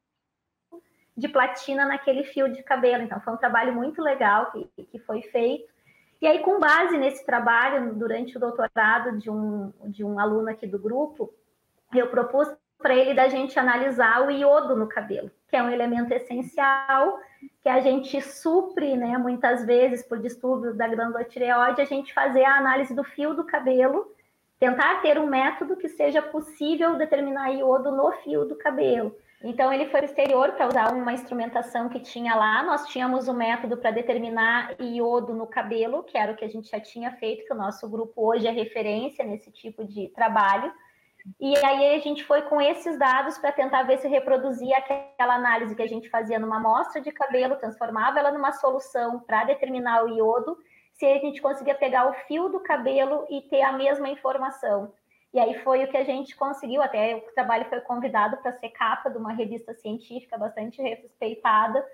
de 1.16 1.28
platina 1.28 1.86
naquele 1.86 2.22
fio 2.22 2.52
de 2.52 2.62
cabelo. 2.62 3.02
Então, 3.02 3.20
foi 3.20 3.32
um 3.32 3.38
trabalho 3.38 3.72
muito 3.72 4.02
legal 4.02 4.52
que, 4.52 4.84
que 4.84 4.98
foi 4.98 5.22
feito. 5.22 5.72
E 6.20 6.26
aí, 6.26 6.40
com 6.40 6.60
base 6.60 6.98
nesse 6.98 7.24
trabalho, 7.24 7.94
durante 7.94 8.36
o 8.36 8.40
doutorado 8.40 9.16
de 9.16 9.30
um, 9.30 9.72
de 9.86 10.04
um 10.04 10.20
aluno 10.20 10.50
aqui 10.50 10.66
do 10.66 10.78
grupo, 10.78 11.32
eu 11.94 12.08
propus 12.08 12.46
para 12.80 12.94
ele 12.94 13.14
da 13.14 13.28
gente 13.28 13.58
analisar 13.58 14.26
o 14.26 14.30
iodo 14.30 14.74
no 14.74 14.88
cabelo, 14.88 15.30
que 15.48 15.56
é 15.56 15.62
um 15.62 15.70
elemento 15.70 16.12
essencial 16.12 17.18
que 17.62 17.68
a 17.68 17.80
gente 17.80 18.20
supre, 18.22 18.96
né, 18.96 19.18
muitas 19.18 19.64
vezes 19.64 20.02
por 20.02 20.18
distúrbio 20.18 20.74
da 20.74 20.88
glândula 20.88 21.24
tireoide, 21.24 21.80
a 21.80 21.84
gente 21.86 22.12
fazer 22.12 22.44
a 22.44 22.56
análise 22.56 22.94
do 22.94 23.04
fio 23.04 23.34
do 23.34 23.44
cabelo, 23.44 24.06
tentar 24.58 25.00
ter 25.02 25.18
um 25.18 25.26
método 25.26 25.76
que 25.76 25.88
seja 25.88 26.20
possível 26.22 26.96
determinar 26.96 27.50
iodo 27.50 27.90
no 27.90 28.12
fio 28.12 28.44
do 28.44 28.56
cabelo. 28.56 29.14
Então 29.42 29.72
ele 29.72 29.86
foi 29.86 30.00
para 30.00 30.02
o 30.02 30.04
exterior 30.04 30.52
para 30.52 30.68
usar 30.68 30.92
uma 30.92 31.14
instrumentação 31.14 31.88
que 31.88 31.98
tinha 31.98 32.34
lá. 32.34 32.62
Nós 32.62 32.86
tínhamos 32.86 33.26
o 33.26 33.32
um 33.32 33.36
método 33.36 33.78
para 33.78 33.90
determinar 33.90 34.74
iodo 34.78 35.32
no 35.32 35.46
cabelo, 35.46 36.02
que 36.02 36.18
era 36.18 36.32
o 36.32 36.36
que 36.36 36.44
a 36.44 36.48
gente 36.48 36.68
já 36.68 36.78
tinha 36.78 37.10
feito, 37.12 37.46
que 37.46 37.52
o 37.52 37.56
nosso 37.56 37.88
grupo 37.88 38.28
hoje 38.28 38.46
é 38.46 38.50
referência 38.50 39.24
nesse 39.24 39.50
tipo 39.50 39.82
de 39.82 40.08
trabalho. 40.08 40.70
E 41.38 41.56
aí 41.64 41.94
a 41.94 41.98
gente 41.98 42.24
foi 42.24 42.42
com 42.42 42.60
esses 42.60 42.98
dados 42.98 43.38
para 43.38 43.52
tentar 43.52 43.82
ver 43.82 43.98
se 43.98 44.08
reproduzia 44.08 44.76
aquela 44.78 45.34
análise 45.34 45.74
que 45.74 45.82
a 45.82 45.88
gente 45.88 46.08
fazia 46.08 46.38
numa 46.38 46.56
amostra 46.56 47.00
de 47.00 47.12
cabelo, 47.12 47.56
transformava 47.56 48.18
ela 48.18 48.32
numa 48.32 48.52
solução 48.52 49.20
para 49.20 49.44
determinar 49.44 50.04
o 50.04 50.08
iodo, 50.08 50.58
se 50.94 51.06
a 51.06 51.18
gente 51.18 51.40
conseguia 51.40 51.74
pegar 51.74 52.08
o 52.08 52.14
fio 52.26 52.48
do 52.48 52.60
cabelo 52.60 53.26
e 53.30 53.42
ter 53.42 53.62
a 53.62 53.72
mesma 53.72 54.08
informação. 54.08 54.92
E 55.32 55.38
aí 55.38 55.54
foi 55.62 55.84
o 55.84 55.88
que 55.88 55.96
a 55.96 56.04
gente 56.04 56.34
conseguiu, 56.36 56.82
até 56.82 57.16
o 57.16 57.20
trabalho 57.32 57.64
foi 57.66 57.80
convidado 57.80 58.36
para 58.38 58.52
ser 58.52 58.70
capa 58.70 59.08
de 59.08 59.16
uma 59.16 59.32
revista 59.32 59.72
científica 59.74 60.36
bastante 60.36 60.82
respeitada, 60.82 61.84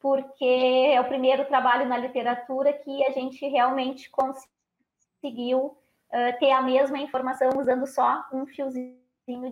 porque 0.00 0.90
é 0.92 1.00
o 1.00 1.08
primeiro 1.08 1.44
trabalho 1.44 1.86
na 1.86 1.96
literatura 1.96 2.72
que 2.72 3.04
a 3.06 3.10
gente 3.12 3.46
realmente 3.46 4.10
conseguiu 4.10 5.76
uh, 6.12 6.38
ter 6.38 6.50
a 6.52 6.62
mesma 6.62 6.98
informação 6.98 7.50
usando 7.58 7.86
só 7.86 8.24
um 8.32 8.46
fiozinho 8.46 8.98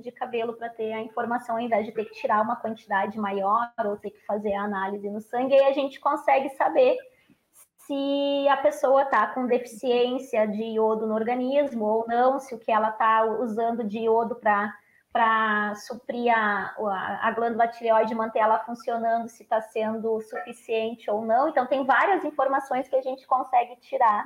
de 0.00 0.10
cabelo 0.10 0.54
para 0.54 0.68
ter 0.68 0.92
a 0.92 1.00
informação, 1.00 1.56
ao 1.56 1.60
invés 1.60 1.86
de 1.86 1.92
ter 1.92 2.04
que 2.04 2.20
tirar 2.20 2.42
uma 2.42 2.56
quantidade 2.56 3.18
maior 3.18 3.70
ou 3.84 3.96
ter 3.96 4.10
que 4.10 4.24
fazer 4.26 4.52
a 4.54 4.62
análise 4.62 5.08
no 5.08 5.20
sangue, 5.20 5.54
aí 5.54 5.66
a 5.66 5.72
gente 5.72 6.00
consegue 6.00 6.50
saber 6.50 6.96
se 7.88 8.48
a 8.48 8.56
pessoa 8.58 9.02
está 9.02 9.28
com 9.28 9.46
deficiência 9.46 10.46
de 10.46 10.62
iodo 10.62 11.06
no 11.06 11.14
organismo 11.14 11.86
ou 11.86 12.06
não, 12.06 12.38
se 12.38 12.54
o 12.54 12.58
que 12.58 12.70
ela 12.70 12.90
está 12.90 13.24
usando 13.24 13.82
de 13.82 14.00
iodo 14.00 14.36
para 14.36 15.74
suprir 15.76 16.30
a, 16.36 16.74
a, 16.76 17.28
a 17.28 17.30
glândula 17.30 17.66
tireoide, 17.68 18.14
manter 18.14 18.40
ela 18.40 18.58
funcionando, 18.58 19.28
se 19.28 19.42
está 19.42 19.62
sendo 19.62 20.20
suficiente 20.20 21.10
ou 21.10 21.24
não. 21.24 21.48
Então, 21.48 21.66
tem 21.66 21.86
várias 21.86 22.24
informações 22.24 22.86
que 22.88 22.96
a 22.96 23.02
gente 23.02 23.26
consegue 23.26 23.76
tirar 23.76 24.22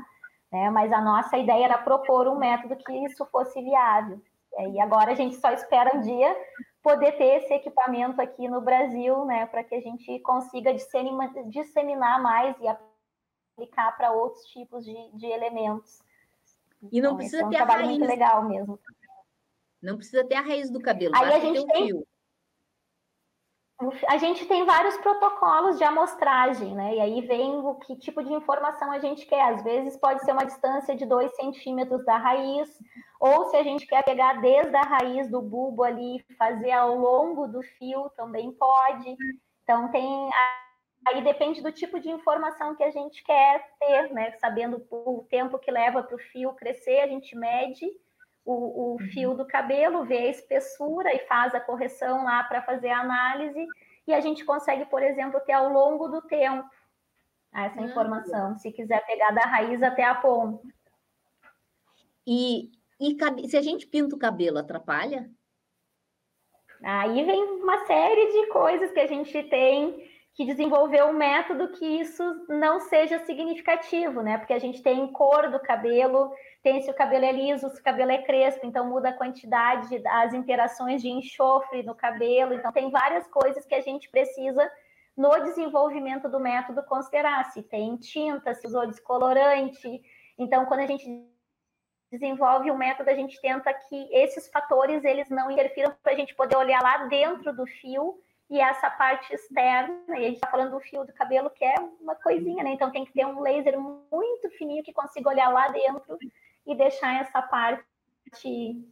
né? 0.52 0.70
Mas 0.70 0.92
a 0.92 1.00
nossa 1.00 1.38
ideia 1.38 1.64
era 1.64 1.78
propor 1.78 2.28
um 2.28 2.36
método 2.38 2.76
que 2.76 2.92
isso 3.04 3.24
fosse 3.26 3.60
viável. 3.62 4.20
E 4.70 4.80
agora 4.80 5.12
a 5.12 5.14
gente 5.14 5.36
só 5.36 5.50
espera 5.50 5.96
um 5.96 6.00
dia 6.02 6.36
poder 6.82 7.12
ter 7.12 7.42
esse 7.42 7.54
equipamento 7.54 8.20
aqui 8.20 8.48
no 8.48 8.60
Brasil, 8.60 9.24
né, 9.24 9.46
para 9.46 9.64
que 9.64 9.74
a 9.74 9.80
gente 9.80 10.18
consiga 10.20 10.74
disseminar 11.46 12.20
mais 12.20 12.54
e 12.60 12.68
aplicar 12.68 13.96
para 13.96 14.12
outros 14.12 14.44
tipos 14.46 14.84
de, 14.84 14.94
de 15.14 15.26
elementos. 15.26 16.02
E 16.90 17.00
não 17.00 17.10
então, 17.10 17.16
precisa 17.16 17.42
é 17.42 17.46
um 17.46 17.50
ter 17.50 17.56
a 17.58 17.64
raiz. 17.64 17.88
muito 17.88 18.04
legal 18.04 18.44
mesmo. 18.44 18.78
Não 19.80 19.96
precisa 19.96 20.24
ter 20.24 20.34
a 20.34 20.40
raiz 20.40 20.70
do 20.70 20.80
cabelo, 20.80 21.14
Aí 21.16 21.32
a 21.32 21.38
gente 21.38 21.64
tem, 21.66 21.86
fio 21.86 22.06
a 24.08 24.16
gente 24.18 24.46
tem 24.46 24.64
vários 24.64 24.96
protocolos 24.98 25.78
de 25.78 25.84
amostragem, 25.84 26.74
né? 26.74 26.96
E 26.96 27.00
aí 27.00 27.20
vem 27.22 27.56
o 27.56 27.74
que 27.76 27.96
tipo 27.96 28.22
de 28.22 28.32
informação 28.32 28.90
a 28.90 28.98
gente 28.98 29.26
quer. 29.26 29.42
Às 29.42 29.62
vezes 29.62 29.96
pode 29.96 30.24
ser 30.24 30.32
uma 30.32 30.44
distância 30.44 30.94
de 30.94 31.06
2 31.06 31.34
centímetros 31.34 32.04
da 32.04 32.16
raiz, 32.16 32.68
ou 33.20 33.46
se 33.46 33.56
a 33.56 33.62
gente 33.62 33.86
quer 33.86 34.04
pegar 34.04 34.40
desde 34.40 34.74
a 34.76 34.82
raiz 34.82 35.30
do 35.30 35.40
bulbo 35.40 35.84
ali, 35.84 36.24
fazer 36.38 36.72
ao 36.72 36.96
longo 36.96 37.46
do 37.46 37.62
fio, 37.62 38.10
também 38.16 38.52
pode. 38.52 39.16
Então 39.62 39.90
tem. 39.90 40.30
Aí 41.08 41.22
depende 41.22 41.62
do 41.62 41.72
tipo 41.72 41.98
de 41.98 42.10
informação 42.10 42.76
que 42.76 42.84
a 42.84 42.90
gente 42.90 43.24
quer 43.24 43.68
ter, 43.80 44.12
né? 44.12 44.32
Sabendo 44.38 44.84
o 44.90 45.26
tempo 45.28 45.58
que 45.58 45.70
leva 45.70 46.02
para 46.02 46.14
o 46.14 46.18
fio 46.30 46.52
crescer, 46.54 47.00
a 47.00 47.08
gente 47.08 47.36
mede 47.36 47.86
o, 48.44 48.52
o 48.52 48.92
uhum. 48.92 48.98
fio 48.98 49.35
do 49.35 49.46
cabelo, 49.46 50.05
vê 50.05 50.18
a 50.18 50.31
espessura 50.31 51.14
e 51.14 51.26
faz 51.26 51.55
a 51.55 51.61
correção 51.61 52.24
lá 52.24 52.42
para 52.44 52.62
fazer 52.62 52.88
a 52.88 53.00
análise, 53.00 53.66
e 54.07 54.12
a 54.12 54.20
gente 54.20 54.44
consegue, 54.44 54.85
por 54.87 55.02
exemplo, 55.02 55.40
ter 55.40 55.52
ao 55.52 55.68
longo 55.68 56.09
do 56.09 56.22
tempo 56.22 56.68
essa 57.55 57.81
ah, 57.81 57.85
informação, 57.85 58.59
se 58.59 58.72
quiser 58.72 59.05
pegar 59.07 59.31
da 59.31 59.42
raiz 59.42 59.83
até 59.83 60.05
a 60.05 60.14
ponta. 60.14 60.66
E, 62.26 62.72
e 62.98 63.48
se 63.48 63.57
a 63.57 63.62
gente 63.62 63.87
pinta 63.87 64.16
o 64.16 64.18
cabelo, 64.18 64.59
atrapalha? 64.59 65.31
Aí 66.83 67.24
vem 67.24 67.42
uma 67.61 67.85
série 67.87 68.33
de 68.33 68.46
coisas 68.48 68.90
que 68.90 69.00
a 69.00 69.07
gente 69.07 69.42
tem 69.44 70.12
que 70.34 70.46
desenvolver 70.46 71.04
um 71.04 71.12
método 71.12 71.68
que 71.68 71.84
isso 71.84 72.22
não 72.48 72.80
seja 72.80 73.18
significativo, 73.20 74.22
né? 74.22 74.38
Porque 74.38 74.54
a 74.54 74.58
gente 74.58 74.82
tem 74.82 75.12
cor 75.12 75.50
do 75.50 75.60
cabelo, 75.60 76.32
tem 76.62 76.80
se 76.80 76.90
o 76.90 76.94
cabelo 76.94 77.26
é 77.26 77.32
liso, 77.32 77.68
se 77.68 77.80
o 77.80 77.84
cabelo 77.84 78.10
é 78.10 78.22
crespo, 78.22 78.64
então 78.64 78.88
muda 78.88 79.10
a 79.10 79.16
quantidade, 79.16 80.02
as 80.06 80.32
interações 80.32 81.02
de 81.02 81.10
enxofre 81.10 81.82
no 81.82 81.94
cabelo. 81.94 82.54
Então, 82.54 82.72
tem 82.72 82.90
várias 82.90 83.26
coisas 83.26 83.66
que 83.66 83.74
a 83.74 83.82
gente 83.82 84.08
precisa, 84.08 84.70
no 85.14 85.30
desenvolvimento 85.40 86.30
do 86.30 86.40
método, 86.40 86.82
considerar. 86.84 87.44
Se 87.52 87.62
tem 87.62 87.96
tinta, 87.96 88.54
se 88.54 88.66
usou 88.66 88.86
descolorante. 88.86 90.02
Então, 90.38 90.64
quando 90.64 90.80
a 90.80 90.86
gente 90.86 91.06
desenvolve 92.10 92.70
o 92.70 92.76
método, 92.76 93.10
a 93.10 93.14
gente 93.14 93.38
tenta 93.38 93.72
que 93.74 94.08
esses 94.10 94.48
fatores 94.48 95.04
eles 95.04 95.28
não 95.28 95.50
interfiram 95.50 95.94
para 96.02 96.12
a 96.12 96.16
gente 96.16 96.34
poder 96.34 96.56
olhar 96.56 96.82
lá 96.82 97.06
dentro 97.06 97.54
do 97.54 97.66
fio 97.66 98.18
e 98.50 98.61
essa 98.61 98.90
parte 98.90 99.33
externa, 99.35 99.94
e 100.09 100.12
a 100.12 100.20
gente 100.20 100.35
está 100.35 100.48
falando 100.48 100.72
do 100.72 100.81
fio 100.81 101.05
do 101.05 101.12
cabelo, 101.12 101.50
que 101.50 101.64
é 101.64 101.74
uma 102.00 102.14
coisinha, 102.14 102.62
né? 102.62 102.72
Então 102.72 102.90
tem 102.90 103.05
que 103.05 103.12
ter 103.12 103.26
um 103.26 103.40
laser 103.40 103.78
muito 103.78 104.50
fininho 104.59 104.83
que 104.83 104.92
consiga 104.92 105.31
olhar 105.31 105.48
lá 105.48 105.68
dentro 105.68 106.18
e 106.66 106.74
deixar 106.74 107.20
essa 107.20 107.40
parte 107.40 107.83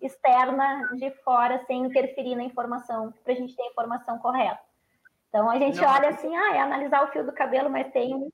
externa 0.00 0.88
de 0.94 1.10
fora 1.22 1.62
sem 1.66 1.84
interferir 1.84 2.36
na 2.36 2.42
informação, 2.42 3.12
para 3.22 3.32
a 3.32 3.36
gente 3.36 3.54
ter 3.54 3.62
a 3.62 3.70
informação 3.70 4.18
correta. 4.18 4.60
Então 5.28 5.48
a 5.48 5.58
gente 5.58 5.80
Não. 5.80 5.88
olha 5.88 6.08
assim, 6.08 6.34
ah, 6.34 6.56
é 6.56 6.60
analisar 6.60 7.04
o 7.04 7.08
fio 7.08 7.24
do 7.24 7.32
cabelo, 7.32 7.70
mas 7.70 7.92
tem 7.92 8.30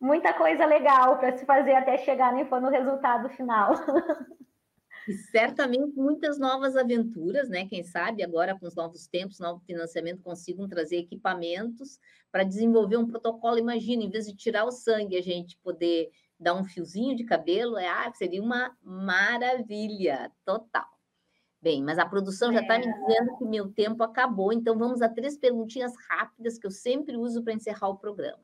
muita 0.00 0.32
coisa 0.32 0.64
legal 0.64 1.18
para 1.18 1.36
se 1.36 1.44
fazer 1.44 1.74
até 1.74 1.98
chegar 1.98 2.32
no 2.32 2.70
resultado 2.70 3.28
final. 3.30 3.72
E 5.08 5.12
certamente 5.14 5.96
muitas 5.96 6.38
novas 6.38 6.76
aventuras, 6.76 7.48
né? 7.48 7.66
Quem 7.66 7.82
sabe 7.82 8.22
agora 8.22 8.58
com 8.58 8.66
os 8.66 8.74
novos 8.74 9.06
tempos, 9.06 9.38
novo 9.38 9.60
financiamento, 9.60 10.22
consigam 10.22 10.68
trazer 10.68 10.98
equipamentos 10.98 11.98
para 12.30 12.44
desenvolver 12.44 12.96
um 12.96 13.06
protocolo. 13.06 13.58
Imagina, 13.58 14.02
em 14.02 14.10
vez 14.10 14.26
de 14.26 14.34
tirar 14.34 14.64
o 14.64 14.70
sangue, 14.70 15.16
a 15.16 15.22
gente 15.22 15.58
poder 15.58 16.10
dar 16.38 16.54
um 16.54 16.64
fiozinho 16.64 17.14
de 17.14 17.24
cabelo, 17.24 17.76
é, 17.76 17.86
ah, 17.86 18.10
seria 18.14 18.42
uma 18.42 18.74
maravilha 18.82 20.32
total. 20.44 20.88
Bem, 21.62 21.82
mas 21.82 21.98
a 21.98 22.06
produção 22.06 22.50
já 22.50 22.62
está 22.62 22.78
me 22.78 22.86
é. 22.86 22.92
dizendo 22.92 23.36
que 23.36 23.44
meu 23.44 23.70
tempo 23.70 24.02
acabou, 24.02 24.50
então 24.50 24.78
vamos 24.78 25.02
a 25.02 25.08
três 25.08 25.36
perguntinhas 25.36 25.92
rápidas 26.08 26.58
que 26.58 26.66
eu 26.66 26.70
sempre 26.70 27.18
uso 27.18 27.42
para 27.42 27.52
encerrar 27.52 27.88
o 27.88 27.98
programa. 27.98 28.42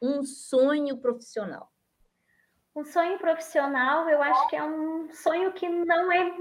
Um 0.00 0.22
sonho 0.22 0.96
profissional. 0.96 1.73
Um 2.74 2.84
sonho 2.84 3.18
profissional, 3.18 4.08
eu 4.08 4.20
acho 4.20 4.48
que 4.48 4.56
é 4.56 4.62
um 4.62 5.08
sonho 5.12 5.52
que 5.52 5.68
não 5.68 6.10
é 6.10 6.32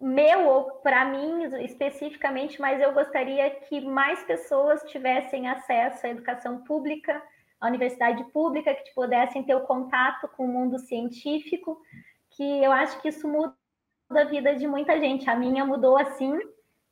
meu 0.00 0.46
ou 0.48 0.70
para 0.80 1.04
mim 1.04 1.44
especificamente, 1.64 2.60
mas 2.60 2.80
eu 2.80 2.92
gostaria 2.92 3.50
que 3.50 3.80
mais 3.80 4.22
pessoas 4.24 4.82
tivessem 4.84 5.48
acesso 5.48 6.06
à 6.06 6.10
educação 6.10 6.64
pública, 6.64 7.22
a 7.60 7.68
universidade 7.68 8.24
pública, 8.32 8.74
que 8.74 8.94
pudessem 8.94 9.42
ter 9.42 9.54
o 9.54 9.66
contato 9.66 10.28
com 10.28 10.44
o 10.44 10.48
mundo 10.48 10.78
científico, 10.78 11.80
que 12.30 12.62
eu 12.62 12.72
acho 12.72 13.00
que 13.00 13.08
isso 13.08 13.28
muda 13.28 13.54
a 14.10 14.24
vida 14.24 14.54
de 14.54 14.66
muita 14.66 14.98
gente. 14.98 15.28
A 15.28 15.36
minha 15.36 15.64
mudou 15.64 15.96
assim, 15.98 16.38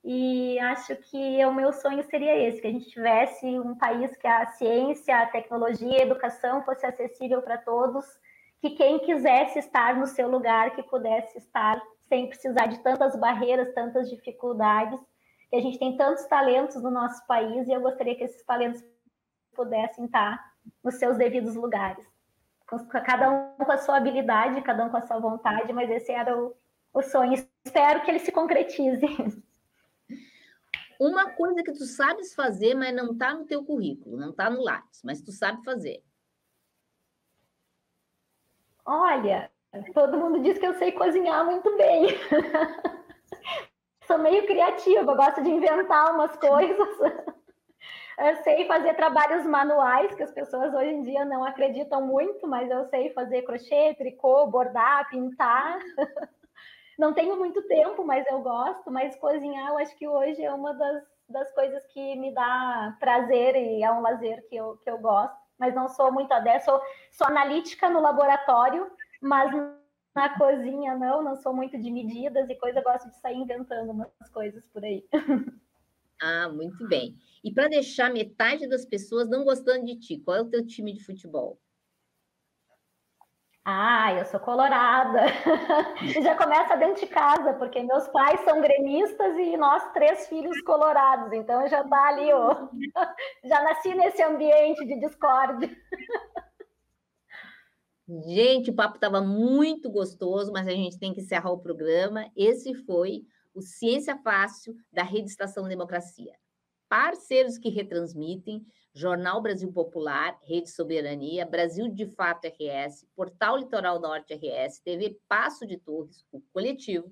e 0.04 0.58
acho 0.58 0.96
que 0.96 1.44
o 1.44 1.54
meu 1.54 1.72
sonho 1.72 2.02
seria 2.04 2.36
esse, 2.36 2.60
que 2.60 2.66
a 2.66 2.70
gente 2.72 2.88
tivesse 2.88 3.46
um 3.46 3.76
país 3.76 4.16
que 4.16 4.26
a 4.26 4.46
ciência, 4.46 5.16
a 5.16 5.26
tecnologia, 5.26 6.00
a 6.00 6.02
educação 6.02 6.62
fosse 6.64 6.84
acessível 6.84 7.40
para 7.40 7.58
todos, 7.58 8.04
que 8.62 8.70
quem 8.70 9.00
quisesse 9.00 9.58
estar 9.58 9.96
no 9.96 10.06
seu 10.06 10.30
lugar, 10.30 10.76
que 10.76 10.84
pudesse 10.84 11.36
estar 11.36 11.82
sem 12.02 12.28
precisar 12.28 12.66
de 12.66 12.78
tantas 12.78 13.16
barreiras, 13.16 13.74
tantas 13.74 14.08
dificuldades, 14.08 15.00
que 15.50 15.56
a 15.56 15.60
gente 15.60 15.80
tem 15.80 15.96
tantos 15.96 16.24
talentos 16.26 16.80
no 16.80 16.88
nosso 16.88 17.26
país 17.26 17.66
e 17.66 17.72
eu 17.72 17.80
gostaria 17.80 18.14
que 18.14 18.22
esses 18.22 18.44
talentos 18.44 18.80
pudessem 19.52 20.04
estar 20.04 20.40
nos 20.82 20.94
seus 20.94 21.18
devidos 21.18 21.56
lugares. 21.56 22.06
Cada 23.04 23.30
um 23.30 23.64
com 23.64 23.72
a 23.72 23.78
sua 23.78 23.96
habilidade, 23.96 24.62
cada 24.62 24.86
um 24.86 24.90
com 24.90 24.96
a 24.96 25.06
sua 25.06 25.18
vontade, 25.18 25.72
mas 25.72 25.90
esse 25.90 26.12
era 26.12 26.38
o, 26.40 26.54
o 26.94 27.02
sonho. 27.02 27.34
Espero 27.64 28.02
que 28.04 28.10
ele 28.12 28.20
se 28.20 28.30
concretize. 28.30 29.04
Uma 31.00 31.30
coisa 31.30 31.64
que 31.64 31.72
tu 31.72 31.84
sabes 31.84 32.32
fazer, 32.32 32.74
mas 32.74 32.94
não 32.94 33.10
está 33.10 33.34
no 33.34 33.44
teu 33.44 33.64
currículo, 33.64 34.16
não 34.16 34.30
está 34.30 34.48
no 34.48 34.62
Lattes, 34.62 35.02
mas 35.02 35.20
tu 35.20 35.32
sabe 35.32 35.62
fazer. 35.64 36.00
Olha, 38.84 39.50
todo 39.94 40.18
mundo 40.18 40.40
diz 40.40 40.58
que 40.58 40.66
eu 40.66 40.74
sei 40.74 40.92
cozinhar 40.92 41.44
muito 41.44 41.76
bem. 41.76 42.06
sou 44.06 44.18
meio 44.18 44.46
criativa, 44.46 45.14
gosto 45.14 45.42
de 45.42 45.50
inventar 45.50 46.14
umas 46.14 46.34
coisas. 46.36 46.78
Eu 48.18 48.36
sei 48.44 48.66
fazer 48.66 48.94
trabalhos 48.94 49.44
manuais, 49.46 50.14
que 50.14 50.22
as 50.22 50.30
pessoas 50.30 50.72
hoje 50.74 50.90
em 50.90 51.02
dia 51.02 51.24
não 51.24 51.44
acreditam 51.44 52.06
muito, 52.06 52.46
mas 52.46 52.70
eu 52.70 52.84
sei 52.84 53.10
fazer 53.14 53.42
crochê, 53.42 53.94
tricô, 53.94 54.46
bordar, 54.46 55.08
pintar. 55.08 55.78
Não 56.98 57.14
tenho 57.14 57.36
muito 57.36 57.66
tempo, 57.66 58.04
mas 58.04 58.24
eu 58.30 58.40
gosto. 58.42 58.90
Mas 58.90 59.16
cozinhar, 59.16 59.70
eu 59.70 59.78
acho 59.78 59.96
que 59.96 60.06
hoje 60.06 60.44
é 60.44 60.52
uma 60.52 60.74
das, 60.74 61.02
das 61.28 61.52
coisas 61.54 61.84
que 61.86 62.14
me 62.16 62.32
dá 62.34 62.94
prazer 63.00 63.56
e 63.56 63.82
é 63.82 63.90
um 63.90 64.02
lazer 64.02 64.46
que 64.48 64.56
eu, 64.56 64.76
que 64.76 64.90
eu 64.90 64.98
gosto. 64.98 65.41
Mas 65.58 65.74
não 65.74 65.88
sou 65.88 66.12
muito 66.12 66.32
adepta, 66.32 66.64
sou, 66.64 66.80
sou 67.12 67.26
analítica 67.26 67.88
no 67.88 68.00
laboratório, 68.00 68.90
mas 69.20 69.52
na 70.14 70.38
cozinha 70.38 70.96
não, 70.96 71.22
não 71.22 71.36
sou 71.36 71.54
muito 71.54 71.78
de 71.78 71.90
medidas 71.90 72.48
e 72.50 72.54
coisa, 72.56 72.82
gosto 72.82 73.08
de 73.08 73.16
sair 73.20 73.36
inventando 73.36 73.90
umas 73.90 74.10
coisas 74.32 74.64
por 74.68 74.84
aí. 74.84 75.06
Ah, 76.24 76.48
muito 76.48 76.86
bem. 76.86 77.16
E 77.42 77.52
para 77.52 77.66
deixar 77.66 78.12
metade 78.12 78.68
das 78.68 78.84
pessoas 78.84 79.28
não 79.28 79.42
gostando 79.42 79.84
de 79.84 79.98
ti, 79.98 80.18
qual 80.18 80.36
é 80.36 80.40
o 80.40 80.48
teu 80.48 80.64
time 80.64 80.92
de 80.92 81.04
futebol? 81.04 81.60
Ah, 83.64 84.12
eu 84.14 84.24
sou 84.24 84.40
colorada. 84.40 85.20
e 86.02 86.12
já 86.22 86.36
começa 86.36 86.76
dentro 86.76 87.00
de 87.00 87.06
casa, 87.06 87.54
porque 87.54 87.80
meus 87.82 88.08
pais 88.08 88.40
são 88.40 88.60
gremistas 88.60 89.36
e 89.38 89.56
nós 89.56 89.92
três 89.92 90.26
filhos 90.26 90.60
colorados. 90.62 91.32
Então 91.32 91.68
já 91.68 91.84
tá 91.84 92.08
ali, 92.08 92.32
ó. 92.32 92.68
já 93.44 93.62
nasci 93.62 93.94
nesse 93.94 94.20
ambiente 94.20 94.84
de 94.84 94.98
discórdia. 94.98 95.70
Gente, 98.26 98.70
o 98.70 98.74
papo 98.74 98.96
estava 98.96 99.20
muito 99.20 99.88
gostoso, 99.88 100.50
mas 100.52 100.66
a 100.66 100.72
gente 100.72 100.98
tem 100.98 101.14
que 101.14 101.20
encerrar 101.20 101.52
o 101.52 101.60
programa. 101.60 102.28
Esse 102.36 102.74
foi 102.74 103.22
o 103.54 103.62
Ciência 103.62 104.18
Fácil 104.24 104.74
da 104.92 105.04
Rede 105.04 105.30
Estação 105.30 105.68
Democracia. 105.68 106.41
Parceiros 106.92 107.56
que 107.56 107.70
retransmitem, 107.70 108.66
Jornal 108.92 109.40
Brasil 109.40 109.72
Popular, 109.72 110.38
Rede 110.42 110.68
Soberania, 110.68 111.46
Brasil 111.46 111.88
de 111.88 112.04
Fato 112.04 112.46
RS, 112.46 113.06
Portal 113.16 113.56
Litoral 113.56 113.98
Norte 113.98 114.34
RS, 114.34 114.78
TV 114.80 115.18
Passo 115.26 115.66
de 115.66 115.78
Torres, 115.78 116.22
o 116.30 116.38
Coletivo, 116.52 117.10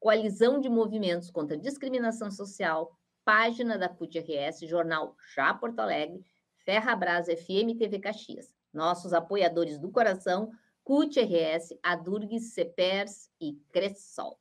Coalizão 0.00 0.58
de 0.58 0.68
Movimentos 0.68 1.30
contra 1.30 1.56
Discriminação 1.56 2.28
Social, 2.28 2.90
página 3.24 3.78
da 3.78 3.88
CUT 3.88 4.18
RS, 4.18 4.66
Jornal 4.66 5.14
Já 5.32 5.54
Porto 5.54 5.78
Alegre, 5.78 6.24
Ferrabras 6.64 7.28
FM 7.28 7.78
TV 7.78 8.00
Caxias. 8.00 8.52
Nossos 8.72 9.12
apoiadores 9.12 9.78
do 9.78 9.92
coração, 9.92 10.50
CUT 10.82 11.20
RS, 11.20 11.78
Adurgs, 11.84 12.52
CEPERS 12.52 13.30
e 13.40 13.52
Cressol. 13.70 14.39